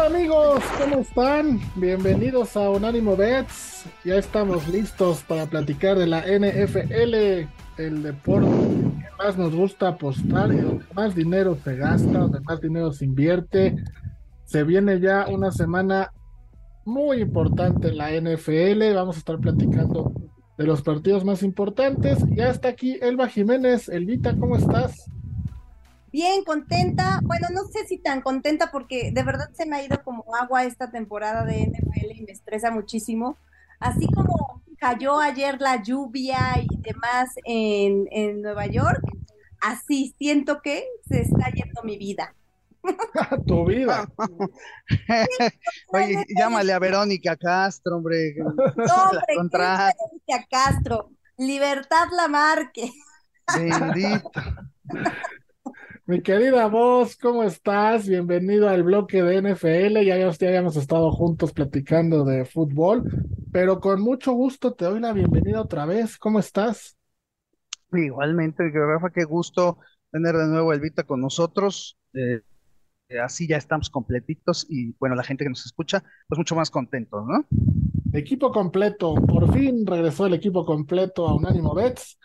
Hola 0.00 0.16
amigos, 0.16 0.64
¿cómo 0.78 1.00
están? 1.02 1.60
Bienvenidos 1.76 2.56
a 2.56 2.70
Unánimo 2.70 3.18
Bets. 3.18 3.84
Ya 4.02 4.16
estamos 4.16 4.66
listos 4.66 5.22
para 5.24 5.44
platicar 5.44 5.98
de 5.98 6.06
la 6.06 6.20
NFL, 6.22 7.46
el 7.76 8.02
deporte 8.02 8.48
que 8.48 9.22
más 9.22 9.36
nos 9.36 9.54
gusta 9.54 9.88
apostar 9.88 10.54
y 10.54 10.56
donde 10.56 10.86
más 10.94 11.14
dinero 11.14 11.54
se 11.62 11.76
gasta, 11.76 12.18
donde 12.18 12.40
más 12.40 12.62
dinero 12.62 12.92
se 12.94 13.04
invierte. 13.04 13.76
Se 14.44 14.64
viene 14.64 15.00
ya 15.00 15.26
una 15.28 15.52
semana 15.52 16.10
muy 16.86 17.20
importante 17.20 17.88
en 17.88 17.98
la 17.98 18.10
NFL. 18.10 18.94
Vamos 18.94 19.16
a 19.16 19.18
estar 19.18 19.38
platicando 19.38 20.14
de 20.56 20.64
los 20.64 20.80
partidos 20.80 21.26
más 21.26 21.42
importantes. 21.42 22.24
Ya 22.30 22.48
está 22.48 22.68
aquí 22.68 22.96
Elba 23.02 23.28
Jiménez. 23.28 23.90
Elvita, 23.90 24.34
¿cómo 24.34 24.56
estás? 24.56 25.10
Bien, 26.12 26.42
contenta. 26.44 27.20
Bueno, 27.22 27.48
no 27.52 27.64
sé 27.64 27.86
si 27.86 27.98
tan 27.98 28.20
contenta 28.20 28.70
porque 28.70 29.12
de 29.12 29.22
verdad 29.22 29.50
se 29.52 29.66
me 29.66 29.76
ha 29.76 29.84
ido 29.84 30.02
como 30.02 30.24
agua 30.34 30.64
esta 30.64 30.90
temporada 30.90 31.44
de 31.44 31.62
NFL 31.62 32.10
y 32.16 32.22
me 32.22 32.32
estresa 32.32 32.70
muchísimo. 32.70 33.36
Así 33.78 34.06
como 34.08 34.62
cayó 34.78 35.20
ayer 35.20 35.60
la 35.60 35.82
lluvia 35.82 36.38
y 36.60 36.76
demás 36.80 37.30
en, 37.44 38.08
en 38.10 38.42
Nueva 38.42 38.66
York, 38.66 39.02
así 39.60 40.14
siento 40.18 40.60
que 40.62 40.84
se 41.08 41.20
está 41.20 41.50
yendo 41.50 41.82
mi 41.82 41.96
vida. 41.96 42.34
tu 43.46 43.66
vida. 43.66 44.08
Oye, 45.92 46.24
llámale 46.36 46.72
a 46.72 46.78
Verónica 46.78 47.36
Castro, 47.36 47.96
hombre. 47.96 48.34
No, 48.36 48.54
hombre, 48.54 49.22
¿qué 49.26 49.34
es 49.34 49.50
Verónica 49.50 50.46
Castro. 50.50 51.10
Libertad 51.36 52.08
Lamarque. 52.16 52.90
Bendito. 53.56 54.30
Mi 56.10 56.22
querida 56.22 56.66
voz, 56.66 57.16
¿cómo 57.16 57.44
estás? 57.44 58.08
Bienvenido 58.08 58.68
al 58.68 58.82
bloque 58.82 59.22
de 59.22 59.40
NFL. 59.40 60.04
Ya, 60.04 60.16
ya 60.18 60.48
habíamos 60.48 60.74
estado 60.74 61.12
juntos 61.12 61.52
platicando 61.52 62.24
de 62.24 62.44
fútbol, 62.44 63.04
pero 63.52 63.78
con 63.78 64.00
mucho 64.00 64.32
gusto 64.32 64.74
te 64.74 64.86
doy 64.86 64.98
la 64.98 65.12
bienvenida 65.12 65.60
otra 65.60 65.86
vez. 65.86 66.18
¿Cómo 66.18 66.40
estás? 66.40 66.98
Igualmente, 67.92 68.68
Rafa, 68.74 69.10
qué 69.10 69.22
gusto 69.22 69.78
tener 70.10 70.34
de 70.34 70.48
nuevo 70.48 70.72
a 70.72 70.74
Elvita 70.74 71.04
con 71.04 71.20
nosotros. 71.20 71.96
Eh, 72.12 72.40
así 73.22 73.46
ya 73.46 73.56
estamos 73.56 73.88
completitos 73.88 74.66
y 74.68 74.96
bueno, 74.98 75.14
la 75.14 75.22
gente 75.22 75.44
que 75.44 75.50
nos 75.50 75.64
escucha, 75.64 76.02
pues 76.26 76.38
mucho 76.38 76.56
más 76.56 76.72
contentos, 76.72 77.24
¿no? 77.24 77.46
Equipo 78.12 78.50
completo, 78.50 79.14
por 79.14 79.52
fin 79.52 79.86
regresó 79.86 80.26
el 80.26 80.34
equipo 80.34 80.64
completo 80.66 81.28
a 81.28 81.36
Unánimo 81.36 81.72
Bets 81.72 82.18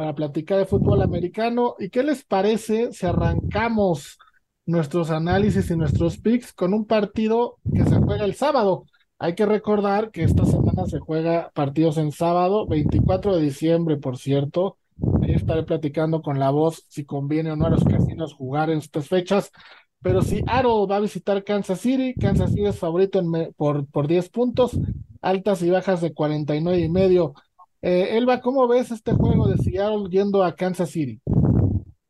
para 0.00 0.14
platicar 0.14 0.56
de 0.56 0.64
fútbol 0.64 1.02
americano. 1.02 1.74
¿Y 1.78 1.90
qué 1.90 2.02
les 2.02 2.24
parece 2.24 2.90
si 2.90 3.04
arrancamos 3.04 4.16
nuestros 4.64 5.10
análisis 5.10 5.70
y 5.70 5.76
nuestros 5.76 6.16
picks 6.16 6.54
con 6.54 6.72
un 6.72 6.86
partido 6.86 7.58
que 7.70 7.84
se 7.84 7.96
juega 7.96 8.24
el 8.24 8.34
sábado? 8.34 8.86
Hay 9.18 9.34
que 9.34 9.44
recordar 9.44 10.10
que 10.10 10.22
esta 10.22 10.46
semana 10.46 10.86
se 10.86 11.00
juega 11.00 11.50
partidos 11.52 11.98
en 11.98 12.12
sábado, 12.12 12.66
24 12.66 13.36
de 13.36 13.42
diciembre, 13.42 13.98
por 13.98 14.16
cierto. 14.16 14.78
Ahí 15.20 15.32
estaré 15.32 15.64
platicando 15.64 16.22
con 16.22 16.38
la 16.38 16.48
voz 16.48 16.86
si 16.88 17.04
conviene 17.04 17.52
o 17.52 17.56
no 17.56 17.66
a 17.66 17.70
los 17.70 17.84
casinos 17.84 18.32
jugar 18.32 18.70
en 18.70 18.78
estas 18.78 19.06
fechas. 19.06 19.52
Pero 20.00 20.22
si 20.22 20.42
Aro 20.46 20.86
va 20.86 20.96
a 20.96 21.00
visitar 21.00 21.44
Kansas 21.44 21.78
City, 21.78 22.14
Kansas 22.14 22.52
City 22.52 22.64
es 22.64 22.78
favorito 22.78 23.18
en 23.18 23.52
por, 23.52 23.86
por 23.86 24.08
10 24.08 24.30
puntos, 24.30 24.80
altas 25.20 25.60
y 25.60 25.68
bajas 25.68 26.00
de 26.00 26.14
49 26.14 26.78
y 26.78 26.88
medio. 26.88 27.34
Eh, 27.82 28.16
Elba, 28.16 28.40
¿cómo 28.40 28.66
ves 28.68 28.90
este 28.90 29.12
juego 29.12 29.46
de 29.48 29.58
Seattle 29.58 30.08
yendo 30.10 30.42
a 30.44 30.54
Kansas 30.56 30.90
City? 30.90 31.20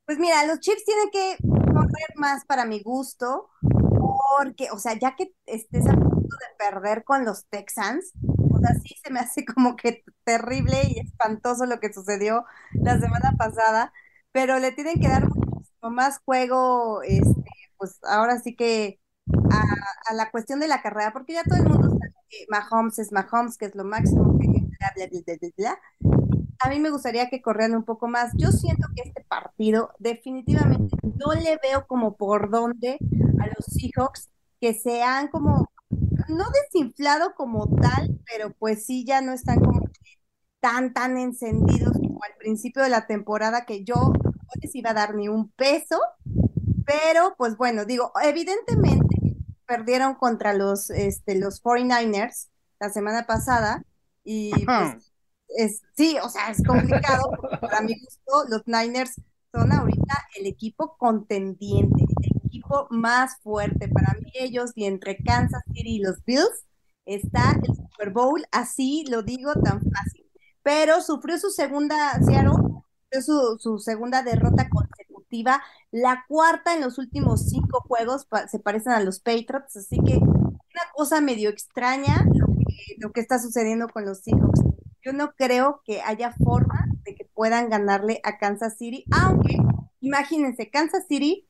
Pues 0.06 0.18
mira, 0.18 0.44
los 0.46 0.60
Chiefs 0.60 0.84
tienen 0.84 1.10
que 1.10 1.36
correr 1.72 2.08
más 2.16 2.44
para 2.46 2.64
mi 2.64 2.82
gusto, 2.82 3.48
porque, 4.38 4.70
o 4.72 4.78
sea, 4.78 4.98
ya 4.98 5.14
que 5.16 5.32
estés 5.46 5.86
a 5.88 5.92
punto 5.94 6.36
de 6.36 6.56
perder 6.58 7.04
con 7.04 7.24
los 7.24 7.46
Texans, 7.48 8.12
o 8.52 8.58
sea, 8.58 8.74
sí 8.82 8.94
se 9.02 9.10
me 9.12 9.20
hace 9.20 9.44
como 9.44 9.76
que 9.76 10.04
terrible 10.24 10.76
y 10.88 11.00
espantoso 11.00 11.66
lo 11.66 11.78
que 11.80 11.92
sucedió 11.92 12.44
la 12.72 12.98
semana 13.00 13.32
pasada, 13.38 13.92
pero 14.32 14.58
le 14.58 14.72
tienen 14.72 15.00
que 15.00 15.08
dar 15.08 15.28
más 15.82 16.18
juego, 16.24 17.02
este, 17.02 17.50
pues 17.78 17.98
ahora 18.04 18.38
sí 18.40 18.56
que 18.56 19.00
a, 19.50 19.62
a 20.10 20.14
la 20.14 20.30
cuestión 20.30 20.60
de 20.60 20.68
la 20.68 20.82
carrera, 20.82 21.12
porque 21.12 21.34
ya 21.34 21.44
todo 21.44 21.58
el 21.58 21.68
mundo 21.68 21.88
sabe 21.90 22.12
que 22.28 22.46
Mahomes 22.50 22.98
es 22.98 23.12
Mahomes, 23.12 23.56
que 23.58 23.66
es 23.66 23.74
lo 23.76 23.84
máximo 23.84 24.38
que 24.40 24.49
A 26.62 26.68
mí 26.68 26.78
me 26.78 26.90
gustaría 26.90 27.30
que 27.30 27.40
corrieran 27.40 27.76
un 27.76 27.84
poco 27.84 28.08
más. 28.08 28.32
Yo 28.36 28.50
siento 28.52 28.88
que 28.94 29.08
este 29.08 29.24
partido 29.24 29.90
definitivamente 29.98 30.96
no 31.02 31.32
le 31.34 31.58
veo 31.62 31.86
como 31.86 32.16
por 32.16 32.50
dónde 32.50 32.98
a 33.40 33.46
los 33.46 33.64
Seahawks 33.66 34.28
que 34.60 34.74
se 34.74 35.02
han 35.02 35.28
como, 35.28 35.70
no 36.28 36.44
desinflado 36.50 37.34
como 37.34 37.66
tal, 37.80 38.20
pero 38.26 38.52
pues 38.58 38.84
sí 38.84 39.04
ya 39.06 39.22
no 39.22 39.32
están 39.32 39.60
como 39.60 39.88
tan, 40.60 40.92
tan 40.92 41.16
encendidos 41.16 41.92
como 41.94 42.20
al 42.22 42.36
principio 42.38 42.82
de 42.82 42.90
la 42.90 43.06
temporada 43.06 43.64
que 43.64 43.84
yo 43.84 43.94
no 43.94 44.52
les 44.60 44.74
iba 44.74 44.90
a 44.90 44.94
dar 44.94 45.14
ni 45.14 45.28
un 45.28 45.50
peso, 45.52 45.98
pero 46.84 47.34
pues 47.38 47.56
bueno, 47.56 47.84
digo, 47.84 48.12
evidentemente 48.22 49.36
perdieron 49.66 50.14
contra 50.16 50.52
los, 50.52 50.90
este, 50.90 51.38
los 51.38 51.62
49ers 51.62 52.48
la 52.80 52.90
semana 52.90 53.26
pasada, 53.26 53.84
y 54.24 54.50
pues, 54.64 55.12
es, 55.48 55.82
sí, 55.96 56.16
o 56.22 56.28
sea, 56.28 56.50
es 56.50 56.62
complicado. 56.66 57.30
para 57.60 57.80
mi 57.82 57.94
gusto, 57.98 58.44
los 58.48 58.62
Niners 58.66 59.20
son 59.52 59.72
ahorita 59.72 60.26
el 60.38 60.46
equipo 60.46 60.96
contendiente, 60.96 62.04
el 62.22 62.46
equipo 62.46 62.86
más 62.90 63.38
fuerte. 63.42 63.88
Para 63.88 64.14
mí, 64.20 64.30
ellos 64.34 64.72
y 64.74 64.84
entre 64.84 65.16
Kansas 65.16 65.62
City 65.68 65.96
y 65.96 65.98
los 66.00 66.24
Bills 66.24 66.66
está 67.04 67.52
el 67.62 67.74
Super 67.74 68.10
Bowl, 68.10 68.44
así 68.52 69.04
lo 69.08 69.22
digo 69.22 69.52
tan 69.54 69.80
fácil. 69.80 70.26
Pero 70.62 71.00
sufrió 71.00 71.38
su 71.38 71.50
segunda, 71.50 72.18
Seattle, 72.24 72.52
su, 73.24 73.58
su 73.58 73.78
segunda 73.78 74.22
derrota 74.22 74.68
consecutiva, 74.68 75.62
la 75.90 76.24
cuarta 76.28 76.74
en 76.74 76.82
los 76.82 76.98
últimos 76.98 77.48
cinco 77.48 77.80
juegos, 77.88 78.26
se 78.48 78.58
parecen 78.58 78.92
a 78.92 79.00
los 79.00 79.20
Patriots, 79.20 79.76
así 79.76 79.98
que 80.04 80.16
una 80.18 80.92
cosa 80.94 81.20
medio 81.20 81.50
extraña 81.50 82.24
lo 82.98 83.12
que 83.12 83.20
está 83.20 83.38
sucediendo 83.38 83.88
con 83.88 84.04
los 84.04 84.20
Seahawks. 84.20 84.60
Yo 85.02 85.12
no 85.12 85.32
creo 85.32 85.82
que 85.84 86.02
haya 86.02 86.32
forma 86.32 86.86
de 87.04 87.14
que 87.14 87.24
puedan 87.34 87.70
ganarle 87.70 88.20
a 88.22 88.38
Kansas 88.38 88.76
City, 88.76 89.04
aunque 89.10 89.56
imagínense, 90.00 90.70
Kansas 90.70 91.06
City 91.08 91.46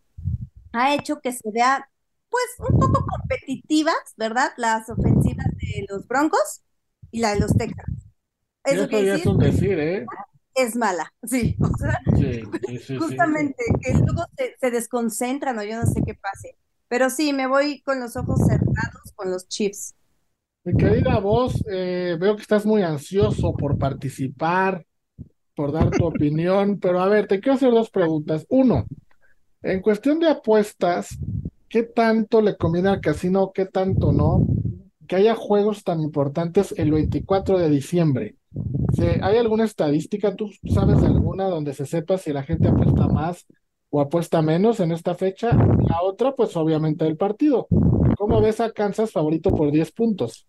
ha 0.72 0.94
hecho 0.94 1.20
que 1.20 1.32
se 1.32 1.50
vea 1.50 1.88
pues 2.28 2.44
un 2.58 2.78
poco 2.78 3.04
competitivas, 3.06 3.96
¿verdad? 4.16 4.52
Las 4.56 4.88
ofensivas 4.88 5.46
de 5.56 5.86
los 5.88 6.06
Broncos 6.06 6.62
y 7.10 7.20
la 7.20 7.34
de 7.34 7.40
los 7.40 7.52
Texans. 7.54 8.06
Eso 8.64 8.88
es 8.88 9.26
un 9.26 9.38
decir, 9.38 9.78
¿eh? 9.80 10.06
Es 10.54 10.76
mala, 10.76 11.12
sí. 11.22 11.56
O 11.60 11.76
sea, 11.76 12.00
justamente, 12.98 13.64
que 13.80 13.94
luego 13.94 14.24
se, 14.36 14.54
se 14.60 14.70
desconcentran 14.70 15.58
o 15.58 15.62
yo 15.62 15.76
no 15.76 15.86
sé 15.86 16.02
qué 16.04 16.14
pase. 16.14 16.56
Pero 16.88 17.08
sí, 17.08 17.32
me 17.32 17.46
voy 17.46 17.82
con 17.82 18.00
los 18.00 18.16
ojos 18.16 18.40
cerrados 18.46 19.12
con 19.14 19.30
los 19.30 19.48
Chiefs. 19.48 19.94
Mi 20.62 20.74
querida 20.76 21.18
voz, 21.20 21.54
eh, 21.72 22.18
veo 22.20 22.36
que 22.36 22.42
estás 22.42 22.66
muy 22.66 22.82
ansioso 22.82 23.54
por 23.54 23.78
participar, 23.78 24.84
por 25.54 25.72
dar 25.72 25.90
tu 25.90 26.04
opinión, 26.06 26.78
pero 26.78 27.00
a 27.00 27.08
ver, 27.08 27.26
te 27.26 27.40
quiero 27.40 27.54
hacer 27.54 27.70
dos 27.70 27.90
preguntas. 27.90 28.44
Uno, 28.50 28.84
en 29.62 29.80
cuestión 29.80 30.20
de 30.20 30.28
apuestas, 30.28 31.18
¿qué 31.68 31.84
tanto 31.84 32.42
le 32.42 32.56
conviene 32.56 32.90
al 32.90 33.00
casino, 33.00 33.52
qué 33.54 33.64
tanto 33.64 34.12
no, 34.12 34.46
que 35.08 35.16
haya 35.16 35.34
juegos 35.34 35.82
tan 35.82 36.00
importantes 36.00 36.74
el 36.76 36.92
24 36.92 37.58
de 37.58 37.70
diciembre? 37.70 38.36
¿Hay 39.22 39.38
alguna 39.38 39.64
estadística, 39.64 40.36
tú 40.36 40.50
sabes 40.74 41.00
de 41.00 41.06
alguna 41.06 41.48
donde 41.48 41.72
se 41.72 41.86
sepa 41.86 42.18
si 42.18 42.34
la 42.34 42.42
gente 42.42 42.68
apuesta 42.68 43.08
más 43.08 43.46
o 43.88 44.00
apuesta 44.00 44.42
menos 44.42 44.78
en 44.80 44.92
esta 44.92 45.14
fecha? 45.14 45.56
La 45.88 46.02
otra, 46.02 46.34
pues 46.36 46.54
obviamente 46.56 47.06
el 47.06 47.16
partido. 47.16 47.66
¿Cómo 48.18 48.42
ves 48.42 48.60
a 48.60 48.70
Kansas 48.70 49.12
favorito 49.12 49.50
por 49.50 49.70
10 49.70 49.92
puntos? 49.92 50.46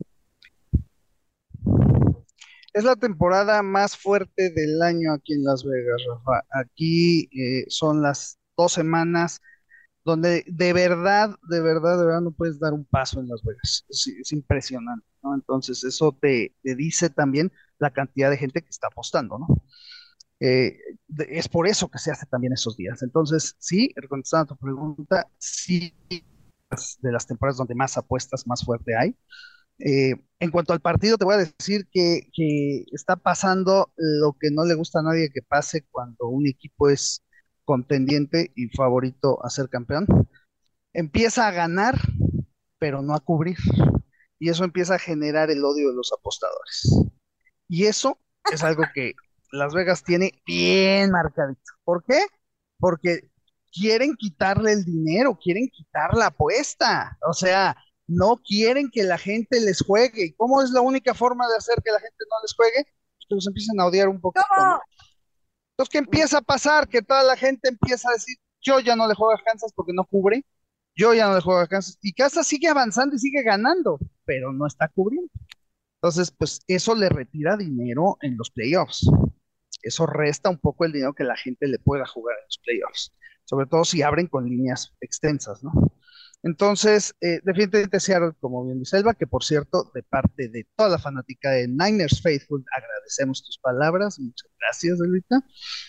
Es 2.73 2.83
la 2.83 2.95
temporada 2.95 3.62
más 3.63 3.97
fuerte 3.97 4.50
del 4.51 4.81
año 4.81 5.13
aquí 5.13 5.33
en 5.33 5.44
Las 5.44 5.63
Vegas, 5.63 6.01
Rafa. 6.07 6.44
Aquí 6.51 7.29
eh, 7.38 7.65
son 7.68 8.01
las 8.01 8.39
dos 8.56 8.73
semanas 8.73 9.41
donde 10.06 10.44
de 10.47 10.73
verdad, 10.73 11.35
de 11.50 11.62
verdad, 11.62 12.00
de 12.00 12.06
verdad 12.06 12.21
no 12.21 12.31
puedes 12.31 12.59
dar 12.59 12.73
un 12.73 12.85
paso 12.85 13.19
en 13.19 13.27
Las 13.27 13.44
Vegas. 13.44 13.85
Es, 13.89 14.07
es 14.07 14.31
impresionante. 14.31 15.06
Entonces 15.23 15.83
eso 15.83 16.18
te, 16.19 16.56
te 16.63 16.75
dice 16.75 17.09
también 17.09 17.51
la 17.77 17.91
cantidad 17.91 18.29
de 18.29 18.38
gente 18.38 18.62
que 18.62 18.69
está 18.69 18.88
apostando, 18.88 19.38
¿no? 19.38 19.47
Eh, 20.39 20.75
es 21.29 21.47
por 21.47 21.67
eso 21.67 21.89
que 21.89 22.00
se 22.00 22.12
hace 22.12 22.25
también 22.25 22.53
esos 22.53 22.75
días. 22.75 23.03
Entonces, 23.03 23.56
sí, 23.59 23.94
contestando 24.09 24.53
a 24.53 24.56
tu 24.56 24.57
pregunta, 24.57 25.27
sí, 25.38 25.94
de 26.09 27.12
las 27.12 27.27
temporadas 27.27 27.57
donde 27.57 27.75
más 27.75 27.95
apuestas, 27.97 28.47
más 28.47 28.63
fuerte 28.65 28.95
hay. 28.97 29.15
Eh, 29.83 30.13
en 30.39 30.51
cuanto 30.51 30.73
al 30.73 30.79
partido, 30.79 31.17
te 31.17 31.25
voy 31.25 31.35
a 31.35 31.37
decir 31.37 31.87
que, 31.91 32.29
que 32.33 32.85
está 32.91 33.15
pasando 33.15 33.91
lo 33.97 34.33
que 34.39 34.49
no 34.51 34.65
le 34.65 34.75
gusta 34.75 34.99
a 34.99 35.03
nadie 35.03 35.29
que 35.33 35.41
pase 35.41 35.85
cuando 35.91 36.27
un 36.27 36.47
equipo 36.47 36.89
es 36.89 37.23
contendiente 37.65 38.51
y 38.55 38.69
favorito 38.69 39.43
a 39.45 39.49
ser 39.49 39.69
campeón. 39.69 40.05
Empieza 40.93 41.47
a 41.47 41.51
ganar, 41.51 41.95
pero 42.79 43.01
no 43.01 43.13
a 43.13 43.19
cubrir. 43.19 43.57
Y 44.39 44.49
eso 44.49 44.63
empieza 44.63 44.95
a 44.95 44.99
generar 44.99 45.51
el 45.51 45.63
odio 45.63 45.89
de 45.89 45.95
los 45.95 46.11
apostadores. 46.11 46.89
Y 47.67 47.85
eso 47.85 48.17
es 48.51 48.63
algo 48.63 48.83
que 48.93 49.13
Las 49.51 49.73
Vegas 49.73 50.03
tiene 50.03 50.31
bien 50.45 51.11
marcadito. 51.11 51.61
¿Por 51.83 52.03
qué? 52.03 52.25
Porque 52.79 53.29
quieren 53.71 54.15
quitarle 54.15 54.73
el 54.73 54.83
dinero, 54.83 55.37
quieren 55.41 55.69
quitar 55.69 56.15
la 56.15 56.27
apuesta. 56.27 57.17
O 57.29 57.33
sea, 57.33 57.77
no 58.11 58.41
quieren 58.43 58.89
que 58.91 59.03
la 59.03 59.17
gente 59.17 59.59
les 59.59 59.81
juegue. 59.81 60.25
¿Y 60.25 60.33
cómo 60.33 60.61
es 60.61 60.71
la 60.71 60.81
única 60.81 61.13
forma 61.13 61.47
de 61.47 61.55
hacer 61.55 61.81
que 61.83 61.91
la 61.91 61.99
gente 61.99 62.17
no 62.29 62.35
les 62.43 62.53
juegue? 62.53 62.85
Que 63.27 63.35
los 63.35 63.47
empiecen 63.47 63.79
a 63.79 63.85
odiar 63.85 64.09
un. 64.09 64.19
¿Cómo? 64.19 64.33
Entonces, 65.71 65.91
¿qué 65.91 65.97
empieza 65.97 66.39
a 66.39 66.41
pasar? 66.41 66.87
Que 66.87 67.01
toda 67.01 67.23
la 67.23 67.37
gente 67.37 67.69
empieza 67.69 68.09
a 68.09 68.13
decir, 68.13 68.35
yo 68.61 68.79
ya 68.79 68.95
no 68.95 69.07
le 69.07 69.15
juego 69.15 69.33
a 69.33 69.41
Kansas 69.43 69.71
porque 69.73 69.93
no 69.93 70.03
cubre, 70.03 70.45
yo 70.95 71.13
ya 71.13 71.27
no 71.27 71.35
le 71.35 71.41
juego 71.41 71.59
a 71.59 71.67
Kansas. 71.67 71.97
Y 72.01 72.13
Kansas 72.13 72.45
sigue 72.45 72.67
avanzando 72.67 73.15
y 73.15 73.19
sigue 73.19 73.41
ganando, 73.43 73.97
pero 74.25 74.51
no 74.51 74.67
está 74.67 74.89
cubriendo. 74.89 75.31
Entonces, 75.95 76.31
pues 76.31 76.61
eso 76.67 76.95
le 76.95 77.09
retira 77.09 77.55
dinero 77.55 78.17
en 78.21 78.37
los 78.37 78.51
playoffs. 78.51 79.09
Eso 79.81 80.05
resta 80.05 80.49
un 80.49 80.59
poco 80.59 80.85
el 80.85 80.91
dinero 80.91 81.13
que 81.13 81.23
la 81.23 81.35
gente 81.35 81.67
le 81.67 81.79
pueda 81.79 82.05
jugar 82.05 82.35
en 82.37 82.45
los 82.45 82.59
playoffs, 82.59 83.13
sobre 83.45 83.65
todo 83.65 83.83
si 83.83 84.01
abren 84.01 84.27
con 84.27 84.45
líneas 84.45 84.93
extensas, 84.99 85.63
¿no? 85.63 85.71
Entonces, 86.43 87.15
eh, 87.21 87.39
definitivamente 87.43 87.99
Seattle, 87.99 88.33
como 88.39 88.65
bien 88.65 88.79
dice 88.79 88.97
Elba, 88.97 89.13
que 89.13 89.27
por 89.27 89.43
cierto, 89.43 89.91
de 89.93 90.03
parte 90.03 90.47
de 90.49 90.67
toda 90.75 90.89
la 90.89 90.97
fanática 90.99 91.51
de 91.51 91.67
Niners 91.67 92.21
Faithful, 92.21 92.65
agradecemos 92.75 93.43
tus 93.43 93.59
palabras. 93.59 94.19
Muchas 94.19 94.49
gracias, 94.59 94.99
Elvita. 95.01 95.43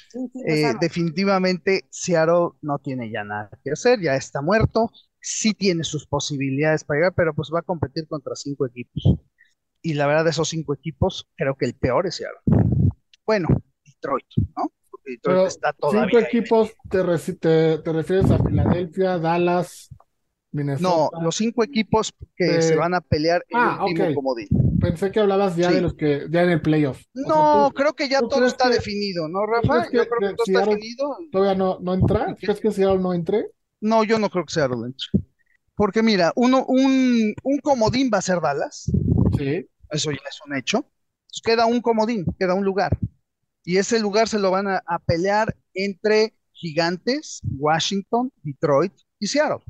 Sí, 0.08 0.18
sí, 0.32 0.40
los 0.46 0.48
Eh, 0.48 0.74
definitivamente 0.80 1.86
Seattle 1.90 2.50
no 2.62 2.78
tiene 2.78 3.10
ya 3.10 3.24
nada 3.24 3.50
que 3.64 3.72
hacer, 3.72 4.00
ya 4.00 4.14
está 4.16 4.42
muerto, 4.42 4.90
sí 5.20 5.54
tiene 5.54 5.84
sus 5.84 6.06
posibilidades 6.06 6.84
para 6.84 6.98
llegar, 6.98 7.14
pero 7.14 7.34
pues 7.34 7.50
va 7.54 7.60
a 7.60 7.62
competir 7.62 8.06
contra 8.08 8.34
cinco 8.36 8.66
equipos. 8.66 9.02
Y 9.82 9.94
la 9.94 10.06
verdad 10.06 10.24
de 10.24 10.30
esos 10.30 10.48
cinco 10.50 10.74
equipos, 10.74 11.28
creo 11.36 11.56
que 11.56 11.66
el 11.66 11.74
peor 11.74 12.06
es 12.06 12.16
Seattle. 12.16 12.40
Bueno, 13.26 13.48
Detroit, 13.84 14.26
¿no? 14.56 14.72
Porque 14.90 15.12
Detroit 15.12 15.40
Pero 15.40 15.46
está 15.46 15.72
cinco 15.72 15.80
todavía 15.80 16.18
ahí. 16.18 16.24
equipos, 16.28 16.72
te, 16.90 17.02
reci- 17.04 17.38
te, 17.38 17.78
te 17.78 17.92
refieres 17.92 18.30
a 18.30 18.38
Filadelfia, 18.38 19.18
Dallas, 19.18 19.88
No, 20.52 21.10
los 21.22 21.36
cinco 21.36 21.64
equipos 21.64 22.12
que 22.36 22.56
Eh, 22.58 22.62
se 22.62 22.76
van 22.76 22.92
a 22.94 23.00
pelear 23.00 23.42
el 23.48 23.56
ah, 23.58 23.84
último 23.84 24.08
ok. 24.08 24.14
comodín. 24.14 24.48
Pensé 24.80 25.10
que 25.10 25.20
hablabas 25.20 25.56
ya 25.56 25.68
Sí. 25.70 25.76
de 25.76 25.80
los 25.80 25.94
que 25.94 26.26
ya 26.30 26.42
en 26.42 26.50
el 26.50 26.60
playoff. 26.60 26.98
O 26.98 27.02
sea, 27.20 27.28
No, 27.28 27.68
¿tú 27.68 27.74
creo 27.74 27.92
que 27.94 28.08
ya 28.08 28.20
todo 28.20 28.44
está 28.46 28.68
que- 28.68 28.74
definido, 28.74 29.28
¿no, 29.28 29.46
Rafa? 29.46 29.88
que- 29.88 29.96
Yo 29.96 30.06
creo 30.08 30.30
que 30.30 30.36
todo 30.36 30.44
está 30.46 30.66
definido. 30.66 31.16
todavía 31.30 31.54
no, 31.54 31.78
no 31.80 31.94
entra? 31.94 32.36
¿Crees 32.38 32.60
que 32.60 32.70
Seattle 32.70 32.98
no 32.98 33.14
entre? 33.14 33.46
No, 33.80 34.04
yo 34.04 34.18
no 34.18 34.28
creo 34.28 34.44
que 34.44 34.52
Seattle 34.52 34.84
entre. 34.84 35.06
Porque 35.74 36.02
mira, 36.02 36.32
uno, 36.36 36.64
un, 36.66 37.34
un 37.42 37.58
comodín 37.60 38.10
va 38.12 38.18
a 38.18 38.22
ser 38.22 38.40
Dallas. 38.40 38.90
Sí. 39.38 39.66
Eso 39.90 40.10
ya 40.10 40.18
es 40.28 40.38
un 40.46 40.54
hecho. 40.56 40.84
Queda 41.42 41.64
un 41.64 41.80
comodín, 41.80 42.26
queda 42.38 42.52
un 42.54 42.64
lugar. 42.64 42.98
Y 43.64 43.78
ese 43.78 43.98
lugar 44.00 44.28
se 44.28 44.38
lo 44.38 44.50
van 44.50 44.68
a, 44.68 44.82
a 44.86 44.98
pelear 44.98 45.56
entre 45.72 46.34
Gigantes, 46.52 47.40
Washington, 47.58 48.30
Detroit 48.42 48.92
y 49.18 49.26
Seattle. 49.28 49.64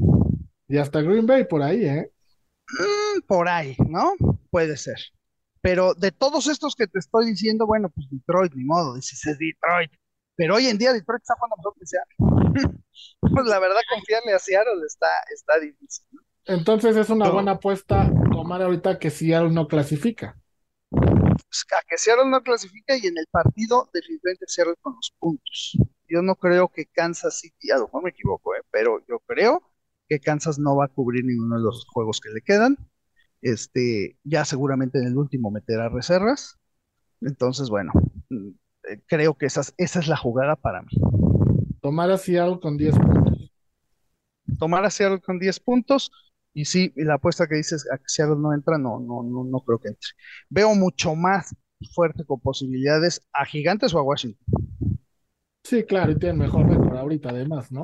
Y 0.72 0.78
hasta 0.78 1.02
Green 1.02 1.26
Bay 1.26 1.44
por 1.44 1.62
ahí, 1.62 1.84
¿eh? 1.84 2.10
Mm, 2.66 3.20
por 3.26 3.46
ahí, 3.46 3.76
¿no? 3.86 4.14
Puede 4.50 4.78
ser. 4.78 4.96
Pero 5.60 5.92
de 5.92 6.12
todos 6.12 6.46
estos 6.46 6.74
que 6.74 6.86
te 6.86 6.98
estoy 6.98 7.26
diciendo, 7.26 7.66
bueno, 7.66 7.90
pues 7.90 8.08
Detroit, 8.10 8.54
ni 8.54 8.64
modo, 8.64 8.94
dices 8.94 9.26
es 9.26 9.36
Detroit. 9.38 9.92
Pero 10.34 10.54
hoy 10.54 10.68
en 10.68 10.78
día 10.78 10.94
Detroit 10.94 11.20
está 11.20 11.34
jugando 11.34 11.56
mejor 11.58 11.74
que 11.78 11.86
Seattle. 11.86 12.78
Pues 13.20 13.46
la 13.46 13.58
verdad, 13.58 13.80
confiarle 13.92 14.32
a 14.32 14.38
Seattle 14.38 14.80
está, 14.86 15.08
está 15.34 15.58
difícil. 15.60 16.06
¿no? 16.12 16.22
Entonces 16.46 16.96
es 16.96 17.10
una 17.10 17.26
No. 17.26 17.34
buena 17.34 17.52
apuesta 17.52 18.10
tomar 18.32 18.62
ahorita 18.62 18.98
que 18.98 19.10
Seattle 19.10 19.50
no 19.50 19.68
clasifica. 19.68 20.40
Pues, 20.90 21.66
a 21.70 21.82
que 21.86 21.98
Seattle 21.98 22.30
no 22.30 22.42
clasifica 22.42 22.96
y 22.96 23.06
en 23.08 23.18
el 23.18 23.26
partido 23.30 23.90
definitivamente 23.92 24.46
Seattle 24.48 24.76
con 24.80 24.94
los 24.94 25.14
puntos. 25.18 25.76
Yo 26.08 26.22
no 26.22 26.34
creo 26.34 26.68
que 26.68 26.86
Kansas 26.86 27.38
City, 27.40 27.70
a 27.70 27.76
lo 27.76 27.84
mejor 27.84 28.04
me 28.04 28.10
equivoco, 28.10 28.54
¿eh? 28.54 28.62
pero 28.70 29.00
yo 29.06 29.18
creo 29.26 29.71
que 30.12 30.20
Kansas 30.20 30.58
no 30.58 30.76
va 30.76 30.84
a 30.84 30.88
cubrir 30.88 31.24
ninguno 31.24 31.56
de 31.56 31.62
los 31.62 31.86
juegos 31.86 32.20
que 32.20 32.28
le 32.28 32.42
quedan. 32.42 32.76
Este, 33.40 34.18
ya 34.24 34.44
seguramente 34.44 34.98
en 34.98 35.06
el 35.06 35.16
último 35.16 35.50
meterá 35.50 35.88
reservas. 35.88 36.58
Entonces, 37.22 37.70
bueno, 37.70 37.92
mm, 38.28 38.48
eh, 38.90 39.02
creo 39.06 39.38
que 39.38 39.46
esas, 39.46 39.72
esa 39.78 40.00
es 40.00 40.08
la 40.08 40.18
jugada 40.18 40.56
para 40.56 40.82
mí. 40.82 40.90
Tomar 41.80 42.10
a 42.10 42.18
Seattle 42.18 42.60
con 42.60 42.76
10 42.76 42.94
puntos. 42.98 43.52
Tomar 44.58 44.84
a 44.84 44.90
Seattle 44.90 45.20
con 45.20 45.38
10 45.38 45.60
puntos 45.60 46.10
y 46.52 46.66
sí, 46.66 46.92
la 46.96 47.14
apuesta 47.14 47.46
que 47.46 47.54
dices 47.54 47.88
a 47.90 47.96
que 47.96 48.04
Seattle 48.06 48.36
no 48.38 48.52
entra, 48.52 48.76
no, 48.76 49.00
no, 49.00 49.22
no, 49.22 49.44
no 49.44 49.60
creo 49.60 49.78
que 49.78 49.88
entre. 49.88 50.10
Veo 50.50 50.74
mucho 50.74 51.14
más 51.14 51.56
fuerte 51.94 52.24
con 52.26 52.38
posibilidades 52.38 53.26
a 53.32 53.46
Gigantes 53.46 53.94
o 53.94 53.98
a 53.98 54.02
Washington. 54.02 54.46
Sí, 55.64 55.84
claro, 55.84 56.12
y 56.12 56.18
tienen 56.18 56.38
mejor 56.38 56.68
récord 56.68 56.96
ahorita 56.96 57.30
además, 57.30 57.72
¿no? 57.72 57.80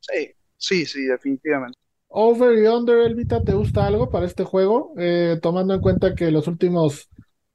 Sí, 0.00 0.34
sí, 0.60 0.86
sí, 0.86 1.04
definitivamente. 1.06 1.78
Over 2.08 2.58
y 2.58 2.66
under, 2.66 2.98
Elvita, 2.98 3.42
¿te 3.42 3.54
gusta 3.54 3.86
algo 3.86 4.10
para 4.10 4.26
este 4.26 4.44
juego? 4.44 4.94
Eh, 4.98 5.38
tomando 5.40 5.74
en 5.74 5.80
cuenta 5.80 6.14
que 6.14 6.30
los 6.30 6.48
últimos 6.48 7.08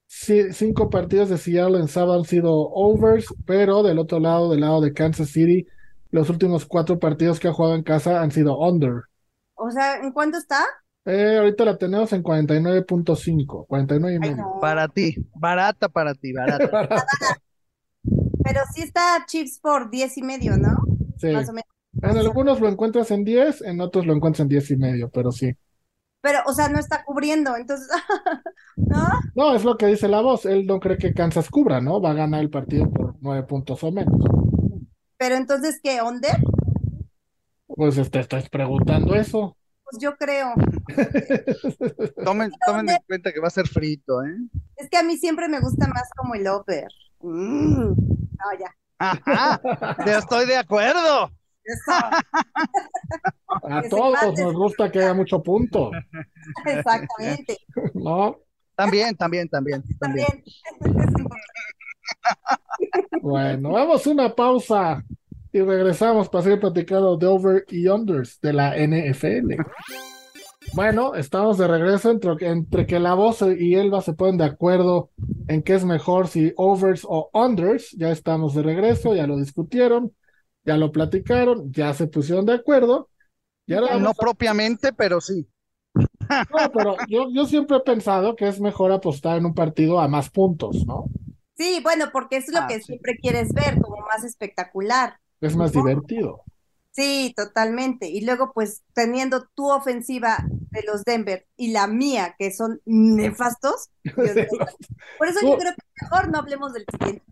ci- 0.10 0.52
cinco 0.54 0.90
partidos 0.90 1.30
de 1.30 1.38
Seattle 1.38 1.80
en 1.80 1.88
sábado 1.90 2.20
han 2.20 2.26
sido 2.26 2.54
overs, 2.54 3.28
pero 3.46 3.84
del 3.84 4.00
otro 4.00 4.20
lado, 4.20 4.50
del 4.52 4.62
lado 4.62 4.82
de 4.82 4.94
Kansas 4.94 5.30
City, 5.30 5.68
los 6.12 6.30
últimos 6.30 6.66
cuatro 6.66 7.00
partidos 7.00 7.40
que 7.40 7.50
ha 7.50 7.54
jugado 7.54 7.76
en 7.76 7.84
casa 7.84 8.22
han 8.22 8.32
sido 8.32 8.58
under. 8.58 9.04
O 9.56 9.70
sea, 9.72 9.98
¿en 9.98 10.12
cuánto 10.12 10.38
está? 10.38 10.64
Eh, 11.06 11.38
ahorita 11.38 11.66
la 11.66 11.78
tenemos 11.78 12.12
en 12.14 12.24
49.5, 12.24 13.66
49 13.68 14.16
y 14.16 14.20
Ay, 14.24 14.32
medio. 14.32 14.44
no. 14.44 14.60
Para 14.62 14.88
ti, 14.88 15.16
barata 15.36 15.90
para 15.90 16.16
ti, 16.16 16.34
barata. 16.34 16.88
Pero 18.44 18.62
sí 18.74 18.82
está 18.84 19.26
Chiefs 19.28 19.60
por 19.60 19.90
10 19.90 20.18
y 20.18 20.22
medio, 20.22 20.58
¿no? 20.58 20.78
Sí. 21.18 21.32
Más 21.34 21.50
o 21.50 21.54
menos. 21.54 21.75
En 22.02 22.18
algunos 22.18 22.60
lo 22.60 22.68
encuentras 22.68 23.12
en 23.12 23.24
10, 23.24 23.62
en 23.62 23.82
otros 23.82 24.06
lo 24.06 24.14
encuentras 24.14 24.42
en 24.42 24.50
10 24.50 24.72
y 24.72 24.78
medio, 24.78 25.10
pero 25.10 25.32
sí. 25.32 25.52
Pero, 26.22 26.40
o 26.48 26.54
sea, 26.54 26.70
no 26.70 26.80
está 26.80 27.04
cubriendo, 27.04 27.56
entonces, 27.56 27.88
¿no? 28.76 29.08
No, 29.36 29.56
es 29.56 29.64
lo 29.64 29.78
que 29.78 29.86
dice 29.86 30.08
la 30.08 30.22
voz. 30.22 30.46
Él 30.46 30.66
no 30.66 30.80
cree 30.80 30.98
que 30.98 31.14
Kansas 31.14 31.50
cubra, 31.50 31.82
¿no? 31.82 32.02
Va 32.02 32.12
a 32.12 32.16
ganar 32.16 32.42
el 32.42 32.50
partido 32.50 32.90
por 32.92 33.16
9 33.22 33.44
puntos 33.44 33.84
o 33.84 33.92
menos. 33.92 34.20
Pero 35.18 35.36
entonces, 35.36 35.80
¿qué? 35.84 36.02
¿Under? 36.02 36.36
Pues 37.68 38.10
te 38.10 38.20
estás 38.20 38.50
preguntando 38.50 39.16
eso. 39.16 39.56
Pues 39.84 40.02
yo 40.02 40.16
creo. 40.18 40.54
Tomen, 42.26 42.52
tomen 42.66 42.90
en 42.90 42.98
cuenta 43.08 43.32
que 43.32 43.40
va 43.40 43.48
a 43.48 43.52
ser 43.52 43.68
frito, 43.68 44.24
¿eh? 44.24 44.36
Es 44.78 44.90
que 44.90 44.98
a 44.98 45.04
mí 45.04 45.18
siempre 45.18 45.48
me 45.48 45.60
gusta 45.60 45.88
más 45.88 46.10
como 46.18 46.34
el 46.34 46.48
over. 46.48 46.88
Mm. 47.22 47.90
No, 47.90 48.60
ya. 48.60 48.76
Ajá, 48.98 49.62
estoy 50.06 50.48
de 50.48 50.58
acuerdo. 50.58 51.32
Eso. 51.66 51.92
A 53.64 53.82
todos 53.90 54.38
nos 54.38 54.54
gusta 54.54 54.92
que 54.92 55.00
haya 55.00 55.14
mucho 55.14 55.42
punto, 55.42 55.92
Exactamente. 56.66 57.58
¿no? 57.94 58.38
También, 58.76 59.16
también, 59.16 59.48
también, 59.48 59.84
también. 60.00 60.28
Bueno, 63.22 63.72
vamos 63.72 64.06
a 64.06 64.10
una 64.10 64.36
pausa 64.36 65.04
y 65.54 65.62
regresamos 65.62 66.28
para 66.28 66.44
seguir 66.44 66.60
platicando 66.60 67.16
de 67.16 67.26
over 67.26 67.66
y 67.70 67.88
unders 67.88 68.40
de 68.42 68.54
la 68.54 68.76
NFL. 68.76 69.56
Bueno, 70.74 71.16
estamos 71.16 71.58
de 71.58 71.68
regreso 71.68 72.12
entre, 72.12 72.50
entre 72.50 72.86
que 72.86 73.00
la 73.00 73.14
voz 73.14 73.42
y 73.58 73.76
Elba 73.76 74.02
se 74.02 74.14
ponen 74.14 74.38
de 74.38 74.44
acuerdo 74.44 75.12
en 75.48 75.64
qué 75.64 75.76
es 75.76 75.86
mejor, 75.86 76.28
si 76.28 76.52
overs 76.58 77.06
o 77.08 77.30
unders. 77.34 77.92
Ya 77.92 78.12
estamos 78.12 78.54
de 78.56 78.64
regreso, 78.64 79.16
ya 79.16 79.26
lo 79.26 79.38
discutieron, 79.38 80.12
ya 80.66 80.78
lo 80.78 80.92
platicaron, 80.92 81.72
ya 81.72 81.94
se 81.94 82.08
pusieron 82.08 82.46
de 82.46 82.54
acuerdo. 82.54 83.10
Y 83.68 83.74
ahora 83.76 84.00
No 84.00 84.10
a- 84.10 84.14
propiamente, 84.14 84.94
pero 84.94 85.22
sí. 85.22 85.48
No, 86.50 86.72
pero 86.72 86.98
yo, 87.08 87.28
yo 87.32 87.46
siempre 87.46 87.78
he 87.78 87.80
pensado 87.82 88.36
que 88.36 88.48
es 88.48 88.60
mejor 88.60 88.92
apostar 88.92 89.38
en 89.38 89.46
un 89.46 89.54
partido 89.54 90.00
a 90.00 90.08
más 90.08 90.30
puntos, 90.30 90.86
¿no? 90.88 91.06
Sí, 91.58 91.80
bueno, 91.84 92.08
porque 92.12 92.38
es 92.38 92.48
lo 92.50 92.60
Ah, 92.62 92.68
que 92.68 92.82
sí. 92.82 92.86
siempre 92.88 93.18
quieres 93.18 93.54
ver, 93.54 93.80
como 93.80 93.98
más 94.08 94.24
espectacular. 94.24 95.20
Es 95.40 95.56
más 95.56 95.72
divertido. 95.72 96.44
Sí, 96.92 97.34
totalmente. 97.36 98.08
Y 98.10 98.22
luego, 98.26 98.54
pues, 98.54 98.84
teniendo 98.94 99.48
tu 99.54 99.70
ofensiva 99.70 100.50
de 100.72 100.84
los 100.84 101.04
Denver 101.04 101.46
y 101.58 101.72
la 101.72 101.88
mía, 101.88 102.36
que 102.40 102.52
son 102.54 102.82
nefastos. 102.86 103.90
Por 105.18 105.28
eso 105.28 105.40
yo 105.42 105.58
creo 105.58 105.74
que 105.74 105.84
mejor 106.02 106.30
no 106.32 106.40
hablemos 106.40 106.74
del 106.74 106.86
siguiente. 106.92 107.26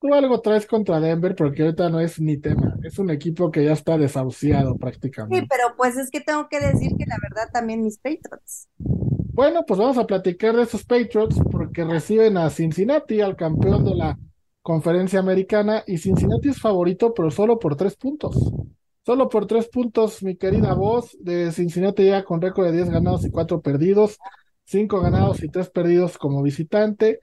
Tú 0.00 0.14
algo 0.14 0.40
traes 0.40 0.64
contra 0.66 1.00
Denver 1.00 1.34
porque 1.34 1.62
ahorita 1.62 1.90
no 1.90 1.98
es 1.98 2.20
ni 2.20 2.36
tema. 2.36 2.76
Es 2.84 2.98
un 2.98 3.10
equipo 3.10 3.50
que 3.50 3.64
ya 3.64 3.72
está 3.72 3.98
desahuciado 3.98 4.76
prácticamente. 4.76 5.40
Sí, 5.40 5.46
pero 5.50 5.74
pues 5.76 5.96
es 5.96 6.10
que 6.10 6.20
tengo 6.20 6.48
que 6.48 6.60
decir 6.60 6.92
que 6.96 7.04
la 7.06 7.16
verdad 7.20 7.50
también 7.52 7.82
mis 7.82 7.98
Patriots. 7.98 8.68
Bueno, 8.78 9.64
pues 9.66 9.78
vamos 9.78 9.98
a 9.98 10.06
platicar 10.06 10.56
de 10.56 10.62
esos 10.62 10.84
Patriots 10.84 11.36
porque 11.50 11.84
reciben 11.84 12.36
a 12.36 12.48
Cincinnati, 12.50 13.20
al 13.20 13.36
campeón 13.36 13.84
de 13.84 13.94
la 13.94 14.18
conferencia 14.62 15.18
americana, 15.18 15.82
y 15.86 15.98
Cincinnati 15.98 16.50
es 16.50 16.60
favorito, 16.60 17.14
pero 17.14 17.30
solo 17.30 17.58
por 17.58 17.74
tres 17.74 17.96
puntos. 17.96 18.36
Solo 19.04 19.28
por 19.28 19.46
tres 19.46 19.68
puntos, 19.68 20.22
mi 20.22 20.36
querida 20.36 20.74
voz, 20.74 21.16
de 21.20 21.50
Cincinnati 21.50 22.04
ya 22.06 22.24
con 22.24 22.42
récord 22.42 22.66
de 22.66 22.72
10 22.72 22.90
ganados 22.90 23.24
y 23.24 23.30
4 23.30 23.62
perdidos, 23.62 24.18
5 24.64 25.00
ganados 25.00 25.42
y 25.42 25.48
3 25.48 25.70
perdidos 25.70 26.18
como 26.18 26.42
visitante, 26.42 27.20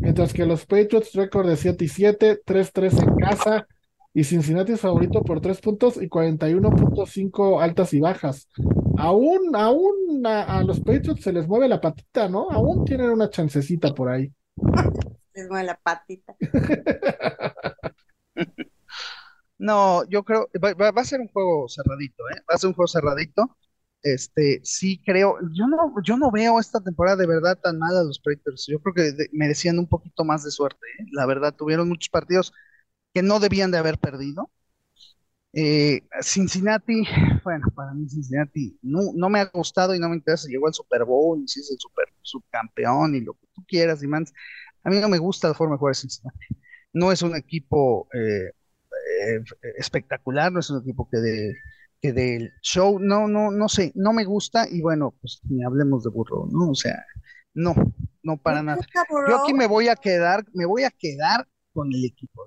mientras 0.00 0.32
que 0.32 0.46
los 0.46 0.66
Patriots 0.66 1.12
récord 1.14 1.48
de 1.48 1.56
7 1.56 1.84
y 1.84 1.88
7, 1.88 2.42
3-3 2.44 3.02
en 3.02 3.16
casa, 3.16 3.66
y 4.14 4.24
Cincinnati 4.24 4.72
es 4.72 4.80
favorito 4.80 5.22
por 5.22 5.40
3 5.40 5.60
puntos 5.60 5.96
y 5.96 6.08
41.5 6.08 7.62
altas 7.62 7.92
y 7.94 8.00
bajas. 8.00 8.48
Aún, 8.96 9.54
aún 9.54 10.26
a, 10.26 10.58
a, 10.58 10.64
los 10.64 10.80
Patriots 10.80 11.22
se 11.22 11.32
les 11.32 11.46
mueve 11.46 11.68
la 11.68 11.80
patita, 11.80 12.28
¿no? 12.28 12.50
Aún 12.50 12.84
tienen 12.84 13.10
una 13.10 13.30
chancecita 13.30 13.94
por 13.94 14.08
ahí. 14.08 14.32
Les 15.34 15.48
mueve 15.48 15.66
la 15.66 15.76
patita. 15.76 16.34
No, 19.58 20.08
yo 20.08 20.22
creo, 20.22 20.48
va, 20.64 20.72
va, 20.72 21.00
a 21.00 21.04
ser 21.04 21.20
un 21.20 21.28
juego 21.28 21.68
cerradito, 21.68 22.22
¿eh? 22.30 22.40
Va 22.48 22.54
a 22.54 22.58
ser 22.58 22.68
un 22.68 22.74
juego 22.74 22.86
cerradito. 22.86 23.56
Este, 24.02 24.60
sí 24.64 25.02
creo, 25.04 25.36
yo 25.54 25.66
no, 25.66 25.92
yo 26.04 26.16
no 26.16 26.30
veo 26.30 26.60
esta 26.60 26.80
temporada 26.80 27.16
de 27.16 27.26
verdad 27.26 27.58
tan 27.60 27.78
mala 27.78 28.00
a 28.00 28.04
los 28.04 28.18
Patriots. 28.20 28.66
Yo 28.68 28.80
creo 28.80 28.94
que 28.94 29.28
merecían 29.32 29.78
un 29.78 29.88
poquito 29.88 30.24
más 30.24 30.44
de 30.44 30.50
suerte, 30.50 30.86
¿eh? 31.00 31.06
La 31.12 31.26
verdad, 31.26 31.54
tuvieron 31.54 31.88
muchos 31.88 32.08
partidos 32.08 32.52
que 33.14 33.22
no 33.22 33.40
debían 33.40 33.70
de 33.72 33.78
haber 33.78 33.98
perdido. 33.98 34.50
Eh, 35.52 36.02
Cincinnati, 36.22 37.02
bueno, 37.44 37.66
para 37.74 37.92
mí 37.94 38.08
Cincinnati 38.08 38.78
no, 38.82 39.00
no 39.14 39.28
me 39.30 39.40
ha 39.40 39.46
gustado 39.46 39.94
y 39.94 39.98
no 39.98 40.08
me 40.08 40.16
interesa. 40.16 40.48
Llegó 40.48 40.66
al 40.66 40.74
Super 40.74 41.04
Bowl 41.04 41.42
y 41.42 41.48
si 41.48 41.60
es 41.60 41.70
el 41.70 41.78
super 41.78 42.06
subcampeón 42.22 43.14
y 43.14 43.20
lo 43.20 43.34
que 43.34 43.46
tú 43.54 43.64
quieras 43.66 44.02
y 44.02 44.06
más. 44.06 44.32
A 44.84 44.90
mí 44.90 45.00
no 45.00 45.08
me 45.08 45.18
gusta 45.18 45.48
la 45.48 45.54
forma 45.54 45.74
de 45.74 45.78
jugar 45.78 45.96
Cincinnati. 45.96 46.46
No 46.92 47.12
es 47.12 47.22
un 47.22 47.36
equipo 47.36 48.08
eh, 48.14 48.52
eh, 49.32 49.44
espectacular, 49.78 50.52
no 50.52 50.60
es 50.60 50.70
un 50.70 50.80
equipo 50.82 51.08
que 51.10 51.18
de 51.18 51.54
que 52.00 52.12
del 52.12 52.52
show, 52.62 52.98
no, 52.98 53.26
no, 53.26 53.50
no 53.50 53.68
sé, 53.68 53.92
no 53.94 54.12
me 54.12 54.24
gusta 54.24 54.66
y 54.70 54.80
bueno, 54.80 55.14
pues 55.20 55.40
ni 55.48 55.64
hablemos 55.64 56.04
de 56.04 56.10
burro, 56.10 56.48
¿no? 56.50 56.70
O 56.70 56.74
sea, 56.74 57.04
no, 57.54 57.74
no 58.22 58.36
para 58.36 58.62
nada. 58.62 58.80
Yo 59.28 59.42
aquí 59.42 59.52
me 59.52 59.66
voy 59.66 59.88
a 59.88 59.96
quedar, 59.96 60.44
me 60.52 60.64
voy 60.64 60.84
a 60.84 60.90
quedar 60.90 61.46
con 61.72 61.92
el 61.92 62.04
equipo. 62.04 62.42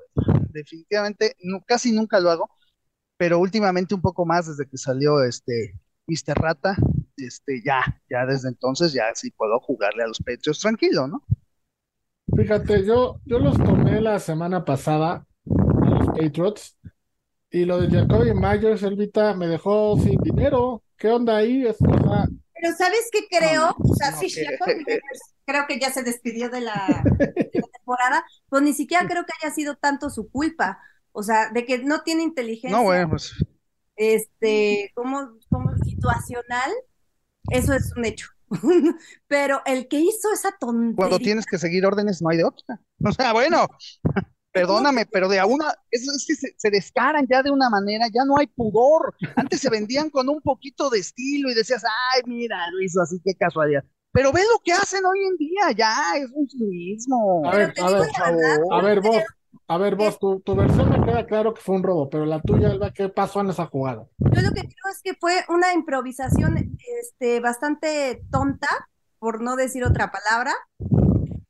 Definitivamente, 0.50 1.36
no, 1.43 1.62
casi 1.65 1.91
nunca 1.91 2.20
lo 2.20 2.31
hago, 2.31 2.50
pero 3.17 3.39
últimamente 3.39 3.93
un 3.93 4.01
poco 4.01 4.25
más 4.25 4.48
desde 4.48 4.70
que 4.70 4.77
salió 4.77 5.24
este 5.24 5.79
Mr. 6.08 6.36
Rata, 6.36 6.75
este, 7.17 7.62
ya, 7.63 7.81
ya 8.10 8.25
desde 8.25 8.50
entonces 8.50 8.93
ya 8.93 9.03
sí 9.15 9.31
puedo 9.31 9.60
jugarle 9.60 10.03
a 10.03 10.08
los 10.08 10.20
Patriots 10.20 10.60
tranquilo, 10.60 11.08
¿no? 11.08 11.24
Fíjate, 12.36 12.86
yo, 12.86 13.20
yo 13.25 13.39
los 13.39 13.58
tomé 13.58 14.00
la 14.00 14.20
semana 14.20 14.63
pasada 14.63 15.25
a 15.46 15.89
los 15.89 16.08
Patriots 16.08 16.77
y 17.51 17.65
lo 17.65 17.81
de 17.81 17.89
Jacoby 17.89 18.34
Myers, 18.34 18.84
Elvita, 18.84 19.34
me 19.34 19.48
dejó 19.48 19.98
sin 19.98 20.20
dinero. 20.22 20.84
¿Qué 20.98 21.10
onda 21.10 21.38
ahí? 21.38 21.65
Es, 21.65 21.77
o 21.81 21.86
sea, 21.86 22.27
Pero 22.53 22.75
¿sabes 22.77 23.10
qué 23.12 23.27
creo? 23.29 23.75
o 23.77 23.96
sea, 23.96 24.13
sí, 24.13 24.29
Jacoby 24.29 24.84
Myers 24.86 25.36
creo 25.46 25.65
que 25.67 25.79
ya 25.79 25.91
se 25.91 26.03
despidió 26.03 26.50
de 26.50 26.62
la, 26.62 27.03
de 27.17 27.50
la 27.53 27.67
temporada, 27.67 28.24
pues 28.48 28.62
ni 28.62 28.74
siquiera 28.74 29.05
creo 29.05 29.25
que 29.25 29.34
haya 29.41 29.53
sido 29.53 29.75
tanto 29.75 30.10
su 30.10 30.29
culpa. 30.29 30.79
O 31.12 31.24
sea, 31.24 31.50
de 31.51 31.65
que 31.65 31.79
no 31.79 32.03
tiene 32.03 32.24
inteligencia. 32.24 32.77
No, 32.77 32.84
bueno, 32.84 33.10
pues. 33.10 33.34
Este, 33.98 34.91
como, 34.96 35.38
como 35.50 35.75
situacional, 35.84 36.72
eso 37.51 37.74
es 37.74 37.91
un 37.96 38.05
hecho. 38.05 38.27
Pero 39.27 39.62
el 39.65 39.88
que 39.88 40.00
hizo 40.00 40.31
esa 40.34 40.51
tontería. 40.58 40.96
Cuando 40.96 41.20
tienes 41.20 41.46
que 41.46 41.58
seguir 41.58 41.86
órdenes, 41.86 42.22
no 42.22 42.29
hay 42.29 42.38
de 42.38 42.46
otra. 42.46 42.81
O 43.03 43.12
sea, 43.12 43.34
bueno, 43.34 43.67
perdóname, 44.51 45.05
pero 45.05 45.27
de 45.29 45.39
a 45.39 45.46
una, 45.46 45.74
es, 45.89 46.08
es 46.08 46.25
que 46.27 46.36
se, 46.36 46.53
se, 46.58 46.70
descaran 46.70 47.25
ya 47.29 47.41
de 47.41 47.51
una 47.51 47.70
manera, 47.70 48.08
ya 48.13 48.25
no 48.25 48.38
hay 48.38 48.48
pudor. 48.48 49.15
Antes 49.36 49.62
se 49.62 49.70
vendían 49.70 50.10
con 50.10 50.29
un 50.29 50.41
poquito 50.41 50.89
de 50.89 51.00
estilo 51.00 51.50
y 51.50 51.53
decías, 51.53 51.84
ay, 51.84 52.22
mira, 52.25 52.70
lo 52.72 52.81
hizo 52.81 53.01
así, 53.01 53.20
qué 53.24 53.34
casualidad. 53.36 53.84
Pero 54.12 54.31
ve 54.34 54.41
lo 54.41 54.60
que 54.63 54.74
hacen 54.74 55.05
hoy 55.05 55.25
en 55.25 55.38
día, 55.38 55.72
ya, 55.75 56.17
es 56.17 56.29
un 56.34 56.48
cinismo. 56.50 57.43
A 57.46 57.55
ver, 57.55 57.74
a 57.79 57.89
ver, 57.91 58.10
a 58.70 58.81
ver, 58.81 59.01
vos, 59.01 59.24
a 59.67 59.77
ver, 59.77 59.96
vos, 59.96 60.20
tu, 60.20 60.41
tu, 60.41 60.53
versión 60.53 60.89
me 60.89 61.01
queda 61.05 61.25
claro 61.25 61.53
que 61.53 61.62
fue 61.62 61.75
un 61.75 61.84
robo, 61.84 62.10
pero 62.10 62.25
la 62.25 62.41
tuya, 62.41 62.72
Alba, 62.72 62.91
¿qué 62.91 63.08
pasó 63.08 63.39
en 63.39 63.51
esa 63.51 63.67
jugada? 63.67 64.05
Yo 64.17 64.41
lo 64.41 64.50
que 64.50 64.62
creo 64.62 64.91
es 64.91 65.01
que 65.01 65.13
fue 65.13 65.46
una 65.48 65.74
improvisación 65.74 66.75
este, 67.00 67.39
bastante 67.39 68.22
tonta, 68.31 68.67
por 69.17 69.41
no 69.41 69.55
decir 69.55 69.86
otra 69.86 70.12
palabra, 70.12 70.53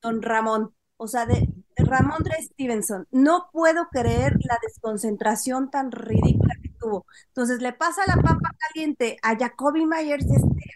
don 0.02 0.22
Ramón. 0.22 0.76
O 0.98 1.08
sea, 1.08 1.26
de, 1.26 1.48
de 1.78 1.86
Ramón 1.86 2.24
Dre 2.24 2.42
Stevenson. 2.42 3.08
No 3.12 3.50
puedo 3.52 3.88
creer 3.90 4.38
la 4.44 4.58
desconcentración 4.62 5.70
tan 5.70 5.92
ridícula 5.92 6.56
que 6.62 6.70
tuvo. 6.80 7.06
Entonces 7.28 7.62
le 7.62 7.74
pasa 7.74 8.02
la 8.08 8.16
papa 8.16 8.52
caliente 8.58 9.18
a 9.22 9.38
Jacoby 9.38 9.86
Myers, 9.86 10.26
este 10.26 10.74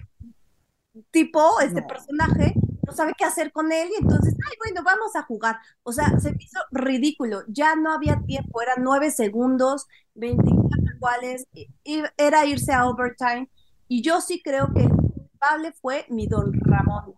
tipo, 1.11 1.59
este 1.59 1.81
no. 1.81 1.87
personaje, 1.87 2.53
no 2.85 2.93
sabe 2.93 3.13
qué 3.17 3.25
hacer 3.25 3.51
con 3.51 3.71
él 3.71 3.89
y 3.91 4.01
entonces, 4.01 4.33
ay, 4.45 4.57
bueno, 4.63 4.83
vamos 4.83 5.15
a 5.15 5.23
jugar. 5.23 5.57
O 5.83 5.91
sea, 5.91 6.19
se 6.19 6.31
me 6.31 6.37
hizo 6.39 6.59
ridículo. 6.71 7.43
Ya 7.47 7.75
no 7.75 7.91
había 7.91 8.21
tiempo, 8.25 8.61
eran 8.61 8.83
nueve 8.83 9.11
segundos, 9.11 9.87
24 10.15 10.95
iguales, 10.95 11.47
y 11.53 12.03
era 12.17 12.45
irse 12.45 12.73
a 12.73 12.87
overtime. 12.87 13.49
Y 13.87 14.01
yo 14.01 14.21
sí 14.21 14.41
creo 14.41 14.71
que 14.73 14.83
el 14.83 14.89
culpable 14.89 15.73
fue 15.81 16.05
mi 16.09 16.27
don 16.27 16.53
Ramón. 16.53 17.15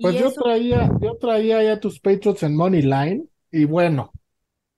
Pues 0.00 0.18
yo 0.18 0.28
eso, 0.28 0.42
traía, 0.42 0.90
yo 1.00 1.16
traía 1.16 1.62
ya 1.62 1.80
tus 1.80 2.00
Patriots 2.00 2.42
en 2.42 2.56
Money 2.56 2.82
Line 2.82 3.24
y 3.50 3.64
bueno, 3.64 4.12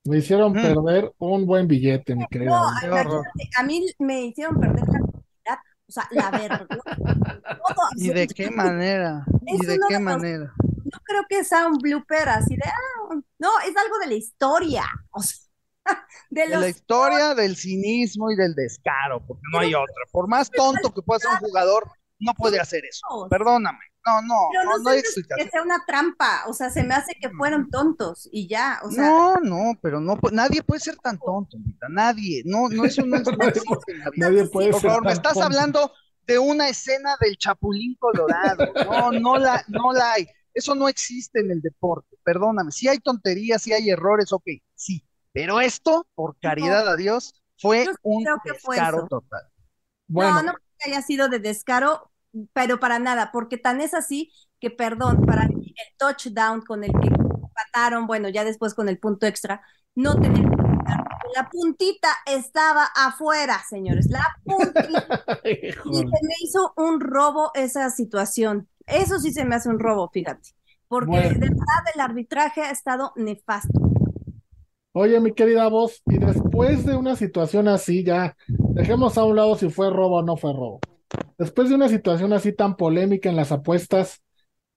me 0.05 0.19
hicieron 0.19 0.53
Mm. 0.53 0.63
perder 0.63 1.13
un 1.19 1.47
buen 1.47 1.67
billete, 1.69 2.15
mi 2.15 2.27
querida. 2.27 2.51
no, 2.51 3.23
a 3.59 3.63
mí 3.63 3.87
me 3.99 4.27
hicieron 4.27 4.59
perder 4.59 4.85
la 4.89 4.99
dignidad, 4.99 5.59
o 5.89 5.93
sea, 5.93 6.09
la 6.13 6.31
vergüenza. 6.31 6.97
¿Y 7.97 8.09
de 8.09 8.27
qué 8.29 8.51
manera? 8.51 9.25
¿Y 9.47 9.67
de 9.67 9.79
qué 9.89 9.99
manera? 9.99 10.53
no 10.93 10.99
creo 11.05 11.23
que 11.29 11.45
sea 11.45 11.67
un 11.67 11.79
blooper 11.79 12.29
así 12.29 12.57
de, 12.57 12.65
ah, 12.67 13.15
no, 13.39 13.49
es 13.61 13.77
algo 13.77 13.99
de 14.01 14.07
la 14.09 14.15
historia, 14.15 14.85
o 15.11 15.23
sea, 15.23 15.37
de 16.31 16.49
De 16.49 16.57
la 16.57 16.69
historia 16.69 17.35
del 17.35 17.57
cinismo 17.57 18.31
y 18.31 18.37
del 18.37 18.55
descaro, 18.55 19.25
porque 19.27 19.43
no 19.53 19.59
hay 19.61 19.75
otra. 19.75 19.95
Por 20.11 20.29
más 20.29 20.51
tonto 20.51 20.93
que 20.93 21.03
pueda 21.03 21.21
ser 21.21 21.31
un 21.31 21.49
jugador, 21.49 21.91
no 22.19 22.35
puede 22.35 22.59
hacer 22.59 22.85
eso. 22.85 23.07
Perdóname. 23.29 23.79
No, 24.07 24.23
no, 24.23 24.49
Pero 24.51 24.65
no, 24.65 24.79
no, 24.79 24.79
no 24.85 24.91
hay 24.91 25.01
se 25.03 25.03
me 25.03 25.09
hace 25.09 25.45
que 25.45 25.51
sea 25.51 25.63
una 25.63 25.85
trampa, 25.87 26.45
o 26.49 26.53
sea, 26.55 26.71
se 26.71 26.83
me 26.85 26.95
hace 26.95 27.15
que 27.21 27.31
fueron 27.31 27.71
tontos 27.71 28.29
y 28.33 28.49
ya, 28.49 28.81
o 28.83 28.91
sea, 28.91 29.05
No, 29.05 29.35
no, 29.37 29.79
pero 29.83 30.01
no, 30.01 30.19
nadie 30.33 30.63
puede 30.63 30.81
ser 30.81 30.97
tan 30.97 31.19
tonto, 31.19 31.59
nadie. 31.89 32.43
No, 32.45 32.69
no, 32.69 32.85
eso 32.85 33.05
no, 33.07 33.17
es- 33.17 33.27
no 33.27 33.47
existe 33.47 33.93
en 33.93 33.99
la 34.01 34.11
vida. 34.11 34.29
Nadie 34.31 34.45
puede 34.47 34.71
Por 34.73 34.81
favor, 34.81 35.05
me 35.05 35.13
estás 35.13 35.35
tonto. 35.35 35.47
hablando 35.47 35.93
de 36.27 36.39
una 36.39 36.69
escena 36.69 37.17
del 37.21 37.37
Chapulín 37.37 37.95
Colorado. 37.99 38.65
No, 38.87 39.13
no 39.13 39.39
la, 39.39 39.63
no 39.69 39.93
la 39.93 40.13
hay. 40.13 40.27
Eso 40.55 40.75
no 40.75 40.89
existe 40.89 41.41
en 41.41 41.51
el 41.51 41.61
deporte. 41.61 42.17
Perdóname. 42.25 42.73
Si 42.73 42.89
hay 42.89 42.99
tonterías, 42.99 43.63
si 43.63 43.73
hay 43.73 43.91
errores, 43.91 44.33
ok, 44.33 44.49
sí. 44.75 45.05
Pero 45.33 45.61
esto, 45.61 46.07
por 46.15 46.37
caridad 46.41 46.89
a 46.89 46.97
Dios, 46.97 47.35
fue 47.59 47.85
Yo 47.87 47.93
un 48.03 48.25
creo 48.25 48.39
que 48.45 48.55
fue 48.55 48.77
descaro 48.77 49.07
total. 49.09 49.43
Bueno, 50.09 50.35
no, 50.35 50.43
no 50.43 50.53
creo 50.55 50.65
que 50.79 50.91
haya 50.91 51.03
sido 51.03 51.29
de 51.29 51.39
descaro, 51.39 52.10
pero 52.53 52.81
para 52.81 52.99
nada, 52.99 53.31
porque 53.33 53.59
tan 53.59 53.81
es 53.81 53.95
así 53.95 54.33
que, 54.61 54.71
perdón, 54.71 55.25
para 55.27 55.49
mí 55.49 55.75
el 55.77 55.97
touchdown 55.99 56.63
con 56.63 56.85
el 56.85 56.93
que 56.93 57.09
empataron, 57.09 58.07
bueno, 58.07 58.29
ya 58.29 58.45
después 58.45 58.75
con 58.75 58.89
el 58.89 58.99
punto 58.99 59.27
extra, 59.27 59.63
no 59.95 60.21
tenía 60.21 60.49
que 60.49 60.71
la 61.35 61.49
puntita 61.49 62.09
estaba 62.27 62.89
afuera, 62.95 63.61
señores, 63.69 64.09
la 64.11 64.27
puntita. 64.45 65.25
Y 65.45 65.99
se 65.99 66.05
me 66.05 66.35
hizo 66.43 66.73
un 66.77 67.01
robo 67.01 67.51
esa 67.55 67.91
situación. 67.91 68.69
Eso 68.87 69.19
sí 69.19 69.33
se 69.33 69.45
me 69.45 69.55
hace 69.55 69.69
un 69.69 69.79
robo, 69.79 70.11
fíjate. 70.13 70.51
Porque 70.89 71.11
Bueno. 71.11 71.29
de 71.29 71.39
verdad 71.39 71.85
el 71.95 72.01
arbitraje 72.01 72.63
ha 72.63 72.71
estado 72.71 73.13
nefasto. 73.17 73.81
Oye, 74.93 75.21
mi 75.21 75.33
querida 75.33 75.69
voz, 75.69 76.03
y 76.07 76.19
después 76.19 76.85
de 76.85 76.97
una 76.97 77.15
situación 77.15 77.69
así, 77.69 78.05
ya 78.05 78.37
dejemos 78.49 79.17
a 79.17 79.25
un 79.25 79.37
lado 79.37 79.55
si 79.55 79.71
fue 79.71 79.89
robo 79.89 80.17
o 80.17 80.23
no 80.23 80.37
fue 80.37 80.53
robo. 80.53 80.81
Después 81.39 81.69
de 81.69 81.75
una 81.75 81.89
situación 81.89 82.33
así 82.33 82.53
tan 82.53 82.77
polémica 82.77 83.29
en 83.29 83.37
las 83.37 83.53
apuestas, 83.53 84.23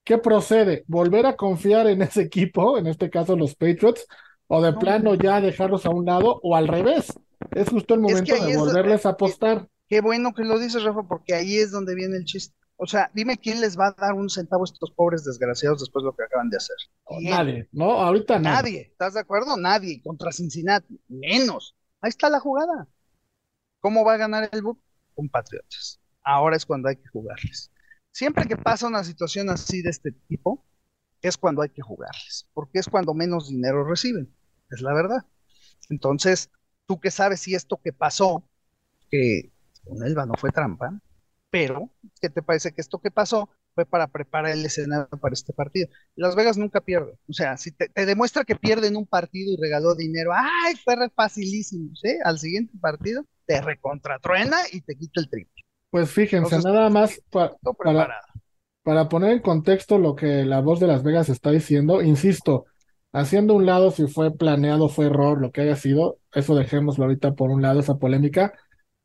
¿qué 0.04 0.18
procede? 0.18 0.84
¿Volver 0.88 1.26
a 1.26 1.36
confiar 1.36 1.88
en 1.88 2.02
ese 2.02 2.22
equipo, 2.22 2.78
en 2.78 2.88
este 2.88 3.10
caso 3.10 3.36
los 3.36 3.56
Patriots, 3.56 4.08
o 4.48 4.62
de 4.62 4.72
No. 4.72 4.80
plano 4.80 5.16
ya 5.16 5.42
dejarlos 5.42 5.86
a 5.86 5.90
un 5.90 6.06
lado, 6.06 6.40
o 6.42 6.56
al 6.56 6.68
revés? 6.68 7.14
Es 7.52 7.70
justo 7.70 7.94
el 7.94 8.02
momento 8.02 8.34
de 8.36 8.58
volverles 8.58 9.06
a 9.06 9.10
apostar. 9.10 9.68
Qué 9.88 10.02
bueno 10.02 10.34
que 10.34 10.44
lo 10.44 10.58
dices, 10.58 10.84
Rafa, 10.84 11.04
porque 11.08 11.36
ahí 11.36 11.58
es 11.58 11.72
donde 11.72 11.94
viene 11.96 12.18
el 12.18 12.26
chiste. 12.26 12.56
O 12.78 12.88
sea, 12.88 13.12
dime 13.14 13.38
quién 13.38 13.62
les 13.62 13.78
va 13.78 13.88
a 13.88 13.96
dar 13.98 14.14
un 14.14 14.30
centavo 14.30 14.64
a 14.64 14.66
estos 14.66 14.92
pobres 14.92 15.24
desgraciados 15.24 15.80
después 15.80 16.04
de 16.04 16.08
lo 16.08 16.16
que 16.16 16.24
acaban 16.24 16.50
de 16.50 16.58
hacer. 16.58 16.76
Nadie, 17.22 17.70
¿no? 17.72 17.92
Ahorita 17.92 18.40
nadie. 18.40 18.56
Nadie, 18.56 18.82
¿estás 18.92 19.14
de 19.14 19.20
acuerdo? 19.20 19.56
Nadie. 19.58 20.02
Contra 20.02 20.32
Cincinnati, 20.32 21.00
menos. 21.08 21.76
Ahí 22.02 22.10
está 22.10 22.30
la 22.30 22.40
jugada. 22.40 22.88
¿Cómo 23.80 24.04
va 24.04 24.14
a 24.16 24.18
ganar 24.18 24.50
el 24.52 24.62
book? 24.62 24.80
Con 25.14 25.30
Patriotas. 25.30 26.00
Ahora 26.24 26.56
es 26.56 26.66
cuando 26.66 26.90
hay 26.90 26.96
que 26.96 27.08
jugarles. 27.08 27.72
Siempre 28.12 28.46
que 28.46 28.58
pasa 28.58 28.88
una 28.88 29.04
situación 29.04 29.50
así 29.50 29.82
de 29.82 29.90
este 29.90 30.12
tipo, 30.12 30.64
es 31.22 31.38
cuando 31.38 31.62
hay 31.62 31.70
que 31.70 31.82
jugarles, 31.82 32.48
porque 32.54 32.80
es 32.80 32.88
cuando 32.88 33.14
menos 33.14 33.50
dinero 33.50 33.86
reciben, 33.86 34.34
es 34.70 34.82
la 34.82 34.94
verdad. 34.94 35.26
Entonces, 35.90 36.52
tú 36.86 37.00
que 37.00 37.12
sabes 37.12 37.40
si 37.40 37.56
esto 37.56 37.80
que 37.82 37.94
pasó, 37.94 38.44
que 39.10 39.52
con 39.84 40.04
Elba 40.04 40.26
no 40.26 40.34
fue 40.36 40.52
trampa, 40.52 41.00
pero 41.50 41.90
¿qué 42.20 42.30
te 42.30 42.42
parece 42.42 42.74
que 42.74 42.82
esto 42.82 43.00
que 43.00 43.12
pasó 43.12 43.50
fue 43.76 43.86
para 43.86 44.08
preparar 44.08 44.52
el 44.52 44.66
escenario 44.66 45.08
para 45.20 45.34
este 45.34 45.54
partido? 45.54 45.88
Las 46.16 46.36
Vegas 46.36 46.58
nunca 46.58 46.82
pierde, 46.82 47.14
o 47.28 47.34
sea, 47.34 47.58
si 47.58 47.72
te, 47.72 47.90
demuestra 48.06 48.44
que 48.44 48.56
pierden 48.56 48.98
un 48.98 49.06
partido 49.06 49.54
y 49.54 49.62
regaló 49.62 49.96
dinero, 49.96 50.32
¡ay, 50.34 50.76
fue 50.84 50.96
facilísimo! 51.16 51.96
¿sí? 51.96 52.18
Al 52.24 52.40
siguiente 52.40 52.78
partido 52.80 53.26
te 53.46 53.62
recontratruena 53.62 54.58
y 54.72 54.82
te 54.82 54.96
quita 54.96 55.22
el 55.22 55.30
triple. 55.30 55.53
Pues 55.94 56.10
fíjense, 56.10 56.58
nada 56.58 56.90
más 56.90 57.22
para, 57.30 57.56
para 58.82 59.10
poner 59.10 59.34
en 59.34 59.42
contexto 59.42 60.00
lo 60.00 60.16
que 60.16 60.44
la 60.44 60.60
voz 60.60 60.80
de 60.80 60.88
Las 60.88 61.04
Vegas 61.04 61.30
está 61.30 61.52
diciendo, 61.52 62.02
insisto, 62.02 62.66
haciendo 63.12 63.54
un 63.54 63.68
lado 63.68 63.92
si 63.92 64.08
fue 64.08 64.36
planeado, 64.36 64.90
fue 64.90 65.06
error, 65.06 65.40
lo 65.40 65.52
que 65.52 65.62
haya 65.62 65.76
sido, 65.76 66.18
eso 66.34 66.56
dejémoslo 66.56 67.04
ahorita 67.04 67.36
por 67.36 67.52
un 67.52 67.62
lado, 67.62 67.80
esa 67.80 68.00
polémica. 68.00 68.54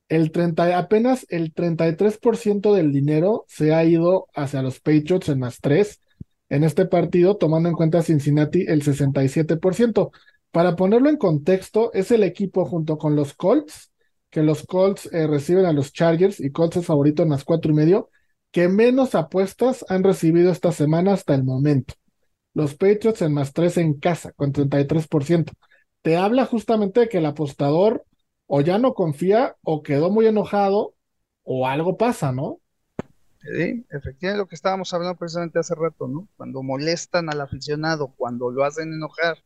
El 0.09 0.33
30, 0.33 0.79
apenas 0.79 1.27
el 1.29 1.53
33% 1.53 2.73
del 2.73 2.91
dinero 2.91 3.45
se 3.49 3.75
ha 3.75 3.85
ido 3.85 4.27
hacia 4.35 4.63
los 4.63 4.81
Patriots 4.81 5.29
en 5.29 5.41
más 5.41 5.61
3 5.61 6.01
en 6.49 6.65
este 6.65 6.87
partido, 6.87 7.37
tomando 7.37 7.69
en 7.69 7.75
cuenta 7.75 8.01
Cincinnati 8.01 8.65
el 8.67 8.83
67%. 8.83 10.11
Para 10.53 10.75
ponerlo 10.75 11.11
en 11.11 11.19
contexto, 11.19 11.93
es 11.93 12.11
el 12.13 12.23
equipo 12.23 12.65
junto 12.65 12.97
con 12.97 13.15
los 13.15 13.35
Colts, 13.35 13.93
que 14.31 14.43
los 14.43 14.65
Colts 14.67 15.09
eh, 15.13 15.27
reciben 15.27 15.67
a 15.67 15.73
los 15.73 15.93
Chargers 15.93 16.41
y 16.41 16.51
Colts 16.53 16.77
es 16.79 16.87
favorito 16.87 17.23
en 17.23 17.31
más 17.31 17.45
cuatro 17.45 17.73
y 17.73 17.75
medio, 17.75 18.11
que 18.51 18.69
menos 18.69 19.15
apuestas 19.15 19.85
han 19.89 20.05
recibido 20.05 20.51
esta 20.53 20.73
semana 20.73 21.13
hasta 21.15 21.35
el 21.35 21.45
momento. 21.45 21.95
Los 22.55 22.75
Patriots 22.75 23.23
en 23.23 23.35
más 23.35 23.53
3 23.53 23.79
en 23.79 23.95
casa, 24.01 24.33
con 24.33 24.53
33%. 24.53 25.53
Te 26.03 26.17
habla 26.17 26.47
justamente 26.47 27.01
de 27.01 27.09
que 27.09 27.19
el 27.19 27.27
apostador 27.27 28.05
o 28.47 28.61
ya 28.63 28.79
no 28.79 28.95
confía 28.95 29.57
o 29.63 29.83
quedó 29.83 30.11
muy 30.11 30.27
enojado 30.27 30.95
o 31.45 31.67
algo 31.67 31.97
pasa, 31.97 32.33
¿no? 32.33 32.61
Sí, 33.41 33.87
efectivamente 33.91 34.39
lo 34.39 34.49
que 34.49 34.55
estábamos 34.57 34.93
hablando 34.93 35.17
precisamente 35.17 35.59
hace 35.59 35.75
rato, 35.75 36.09
¿no? 36.09 36.29
Cuando 36.37 36.63
molestan 36.63 37.31
al 37.31 37.41
aficionado, 37.41 38.09
cuando 38.17 38.51
lo 38.51 38.65
hacen 38.65 38.93
enojar, 38.93 39.39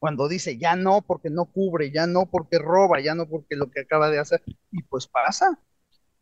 cuando 0.00 0.28
dice 0.28 0.58
ya 0.58 0.74
no 0.74 1.02
porque 1.02 1.30
no 1.30 1.44
cubre, 1.44 1.92
ya 1.92 2.06
no 2.06 2.26
porque 2.26 2.58
roba, 2.58 3.00
ya 3.00 3.14
no 3.14 3.28
porque 3.28 3.54
lo 3.54 3.70
que 3.70 3.82
acaba 3.82 4.10
de 4.10 4.18
hacer, 4.18 4.42
y 4.72 4.82
pues 4.82 5.06
pasa, 5.06 5.60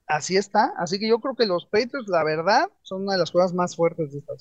así 0.07 0.37
está. 0.37 0.75
Así 0.77 0.99
que 0.99 1.09
yo 1.09 1.21
creo 1.21 1.37
que 1.37 1.47
los 1.47 1.65
Patriots, 1.67 2.09
la 2.09 2.25
verdad, 2.25 2.69
son 2.83 3.03
una 3.03 3.13
de 3.13 3.21
las 3.21 3.31
cosas 3.31 3.55
más 3.55 3.77
fuertes 3.77 4.13
de 4.13 4.19
esta. 4.19 4.35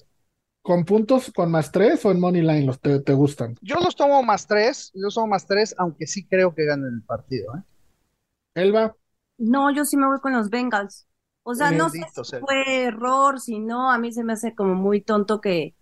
¿Con 0.63 0.84
puntos 0.84 1.32
con 1.34 1.51
más 1.51 1.72
tres 1.72 2.03
o 2.03 2.12
en 2.12 2.20
Money 2.20 2.41
Line 2.41 2.65
los 2.65 2.82
te, 2.82 3.13
gustan? 3.13 3.56
Yo 3.62 3.75
los 3.75 3.96
tomo 3.96 4.22
más 4.24 4.48
tres, 4.48 4.91
yo 4.94 5.03
los 5.03 5.15
tomo 5.15 5.27
más 5.27 5.46
tres, 5.46 5.74
aunque 5.77 6.08
sí 6.08 6.27
creo 6.27 6.53
que 6.53 6.65
ganen 6.65 6.96
el 6.96 7.03
partido. 7.03 7.56
¿eh? 7.56 7.62
Elba. 8.56 8.96
No, 9.38 9.74
yo 9.74 9.86
sí 9.86 9.96
me 9.96 10.08
voy 10.08 10.20
con 10.20 10.34
los 10.34 10.50
Bengals. 10.50 11.08
O 11.44 11.56
sea, 11.56 11.72
no 11.72 11.89
sé 11.89 12.00
si 12.12 12.38
fue 12.41 12.84
error, 12.84 13.39
si 13.39 13.60
no, 13.60 13.89
a 13.89 13.98
mí 13.98 14.12
se 14.12 14.25
me 14.25 14.34
hace 14.34 14.53
como 14.53 14.75
muy 14.75 15.00
tonto 15.00 15.39
que, 15.39 15.76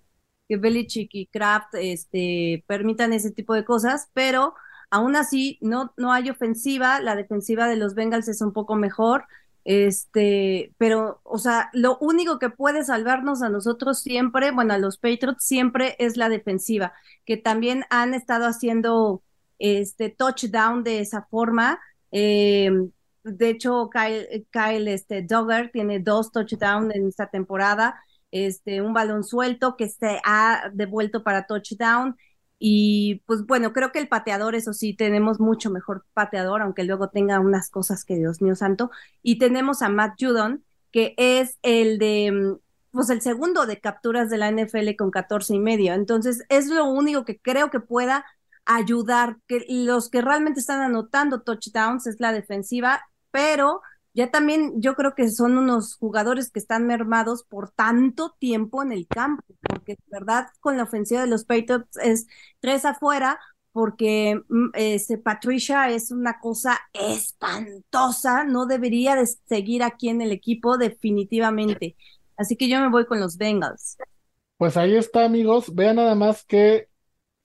que 0.47 0.57
Belichick 0.57 1.09
y 1.13 1.27
Kraft 1.27 1.75
este, 1.75 2.63
permitan 2.67 3.13
ese 3.13 3.31
tipo 3.31 3.53
de 3.53 3.65
cosas, 3.65 4.09
pero 4.13 4.53
aún 4.89 5.15
así 5.15 5.57
no, 5.61 5.93
no 5.97 6.13
hay 6.13 6.29
ofensiva, 6.29 6.99
la 7.01 7.15
defensiva 7.15 7.67
de 7.67 7.75
los 7.75 7.95
Bengals 7.95 8.27
es 8.27 8.41
un 8.41 8.53
poco 8.53 8.75
mejor. 8.75 9.25
Este, 9.65 10.73
pero, 10.77 11.21
o 11.23 11.39
sea, 11.39 11.71
lo 11.73 11.97
único 11.97 12.37
que 12.37 12.51
puede 12.51 12.83
salvarnos 12.83 13.41
a 13.41 13.49
nosotros 13.49 13.99
siempre, 13.99 14.51
bueno, 14.51 14.75
a 14.75 14.77
los 14.77 14.97
Patriots 14.99 15.43
siempre 15.43 15.95
es 15.97 16.17
la 16.17 16.29
defensiva, 16.29 16.93
que 17.25 17.35
también 17.37 17.83
han 17.89 18.13
estado 18.13 18.45
haciendo 18.45 19.23
este 19.57 20.09
touchdown 20.09 20.83
de 20.83 20.99
esa 20.99 21.23
forma. 21.23 21.79
Eh, 22.11 22.71
de 23.23 23.49
hecho, 23.49 23.89
Kyle, 23.89 24.45
Kyle 24.51 24.87
este, 24.87 25.23
Dogger 25.23 25.71
tiene 25.71 25.99
dos 25.99 26.31
touchdowns 26.31 26.93
en 26.93 27.07
esta 27.07 27.27
temporada, 27.31 27.99
este, 28.35 28.81
un 28.81 28.93
balón 28.93 29.23
suelto 29.23 29.77
que 29.77 29.87
se 29.87 30.19
ha 30.25 30.69
devuelto 30.73 31.23
para 31.23 31.45
touchdown 31.47 32.17
y 32.59 33.21
pues 33.25 33.45
bueno, 33.45 33.73
creo 33.73 33.91
que 33.91 33.99
el 33.99 34.07
pateador, 34.07 34.55
eso 34.55 34.73
sí, 34.73 34.93
tenemos 34.95 35.39
mucho 35.39 35.69
mejor 35.69 36.05
pateador, 36.13 36.61
aunque 36.61 36.83
luego 36.83 37.09
tenga 37.09 37.39
unas 37.39 37.69
cosas 37.69 38.03
que 38.05 38.15
Dios 38.15 38.41
mío 38.41 38.55
santo. 38.55 38.91
Y 39.21 39.37
tenemos 39.39 39.81
a 39.81 39.89
Matt 39.89 40.15
Judon, 40.19 40.63
que 40.91 41.13
es 41.17 41.57
el 41.63 41.97
de, 41.99 42.31
mm, 42.31 42.59
pues 42.91 43.09
el 43.09 43.21
segundo 43.21 43.65
de 43.65 43.79
capturas 43.81 44.29
de 44.29 44.37
la 44.37 44.49
NFL 44.49 44.95
con 44.97 45.11
14 45.11 45.55
y 45.55 45.59
medio. 45.59 45.93
Entonces, 45.93 46.43
es 46.49 46.67
lo 46.67 46.85
único 46.85 47.25
que 47.25 47.39
creo 47.39 47.69
que 47.69 47.79
pueda 47.81 48.25
ayudar, 48.65 49.37
que 49.47 49.65
los 49.67 50.09
que 50.09 50.21
realmente 50.21 50.59
están 50.59 50.81
anotando 50.81 51.41
touchdowns 51.41 52.07
es 52.07 52.19
la 52.19 52.31
defensiva, 52.31 53.01
pero 53.31 53.81
ya 54.15 54.31
también 54.31 54.81
yo 54.81 54.95
creo 54.95 55.13
que 55.13 55.29
son 55.29 55.57
unos 55.57 55.95
jugadores 55.95 56.49
que 56.49 56.59
están 56.59 56.87
mermados 56.87 57.43
por 57.43 57.69
tanto 57.69 58.35
tiempo 58.39 58.81
en 58.81 58.93
el 58.93 59.07
campo, 59.07 59.43
porque 59.61 59.93
de 59.93 60.03
verdad 60.07 60.47
con 60.61 60.77
la 60.77 60.83
ofensiva 60.83 61.21
de 61.21 61.27
los 61.27 61.43
Patriots 61.43 61.97
es 61.97 62.25
tres 62.61 62.85
afuera, 62.85 63.39
porque 63.73 64.41
mm, 64.47 64.69
este, 64.73 65.17
Patricia 65.17 65.89
es 65.89 66.11
una 66.11 66.39
cosa 66.39 66.79
espantosa, 66.93 68.45
no 68.45 68.65
debería 68.65 69.17
de 69.17 69.27
seguir 69.27 69.83
aquí 69.83 70.07
en 70.07 70.21
el 70.21 70.31
equipo 70.31 70.77
definitivamente. 70.77 71.97
Así 72.37 72.55
que 72.55 72.69
yo 72.69 72.79
me 72.79 72.89
voy 72.89 73.05
con 73.05 73.19
los 73.19 73.37
Bengals. 73.37 73.97
Pues 74.57 74.77
ahí 74.77 74.95
está, 74.95 75.25
amigos. 75.25 75.75
Vean 75.75 75.97
nada 75.97 76.15
más 76.15 76.45
que 76.45 76.87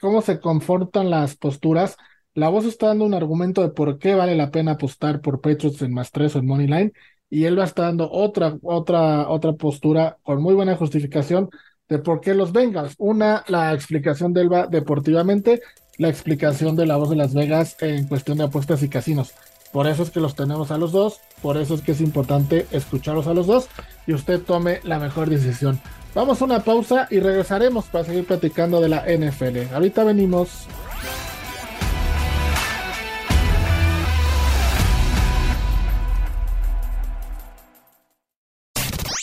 cómo 0.00 0.22
se 0.22 0.38
confortan 0.38 1.10
las 1.10 1.36
posturas. 1.36 1.96
La 2.34 2.48
voz 2.48 2.64
está 2.64 2.88
dando 2.88 3.04
un 3.04 3.14
argumento 3.14 3.62
de 3.62 3.70
por 3.70 3.98
qué 3.98 4.14
vale 4.14 4.36
la 4.36 4.50
pena 4.50 4.72
apostar 4.72 5.20
por 5.20 5.40
Patriots 5.40 5.82
en 5.82 5.92
más 5.92 6.12
tres 6.12 6.36
o 6.36 6.38
en 6.38 6.46
Money 6.46 6.66
Line, 6.68 6.92
y 7.28 7.44
él 7.44 7.58
va 7.58 7.62
a 7.62 7.66
estar 7.66 7.86
dando 7.86 8.10
otra, 8.10 8.56
otra, 8.62 9.28
otra 9.28 9.52
postura 9.54 10.18
con 10.22 10.42
muy 10.42 10.54
buena 10.54 10.76
justificación 10.76 11.50
de 11.88 11.98
por 11.98 12.20
qué 12.20 12.34
los 12.34 12.52
Bengals. 12.52 12.94
Una, 12.98 13.44
la 13.48 13.72
explicación 13.72 14.32
de 14.32 14.42
Elba 14.42 14.66
deportivamente, 14.68 15.60
la 15.98 16.08
explicación 16.08 16.76
de 16.76 16.86
la 16.86 16.96
voz 16.96 17.10
de 17.10 17.16
Las 17.16 17.34
Vegas 17.34 17.76
en 17.80 18.06
cuestión 18.06 18.38
de 18.38 18.44
apuestas 18.44 18.82
y 18.82 18.88
casinos. 18.88 19.34
Por 19.72 19.86
eso 19.86 20.02
es 20.02 20.10
que 20.10 20.20
los 20.20 20.34
tenemos 20.34 20.70
a 20.70 20.78
los 20.78 20.92
dos, 20.92 21.20
por 21.42 21.56
eso 21.56 21.74
es 21.74 21.82
que 21.82 21.92
es 21.92 22.00
importante 22.00 22.66
escucharlos 22.72 23.26
a 23.26 23.34
los 23.34 23.46
dos 23.46 23.68
y 24.06 24.12
usted 24.12 24.40
tome 24.40 24.80
la 24.82 24.98
mejor 24.98 25.30
decisión. 25.30 25.80
Vamos 26.14 26.42
a 26.42 26.44
una 26.44 26.60
pausa 26.60 27.06
y 27.10 27.20
regresaremos 27.20 27.86
para 27.86 28.04
seguir 28.04 28.26
platicando 28.26 28.80
de 28.80 28.88
la 28.88 29.04
NFL. 29.06 29.72
Ahorita 29.72 30.02
venimos. 30.02 30.66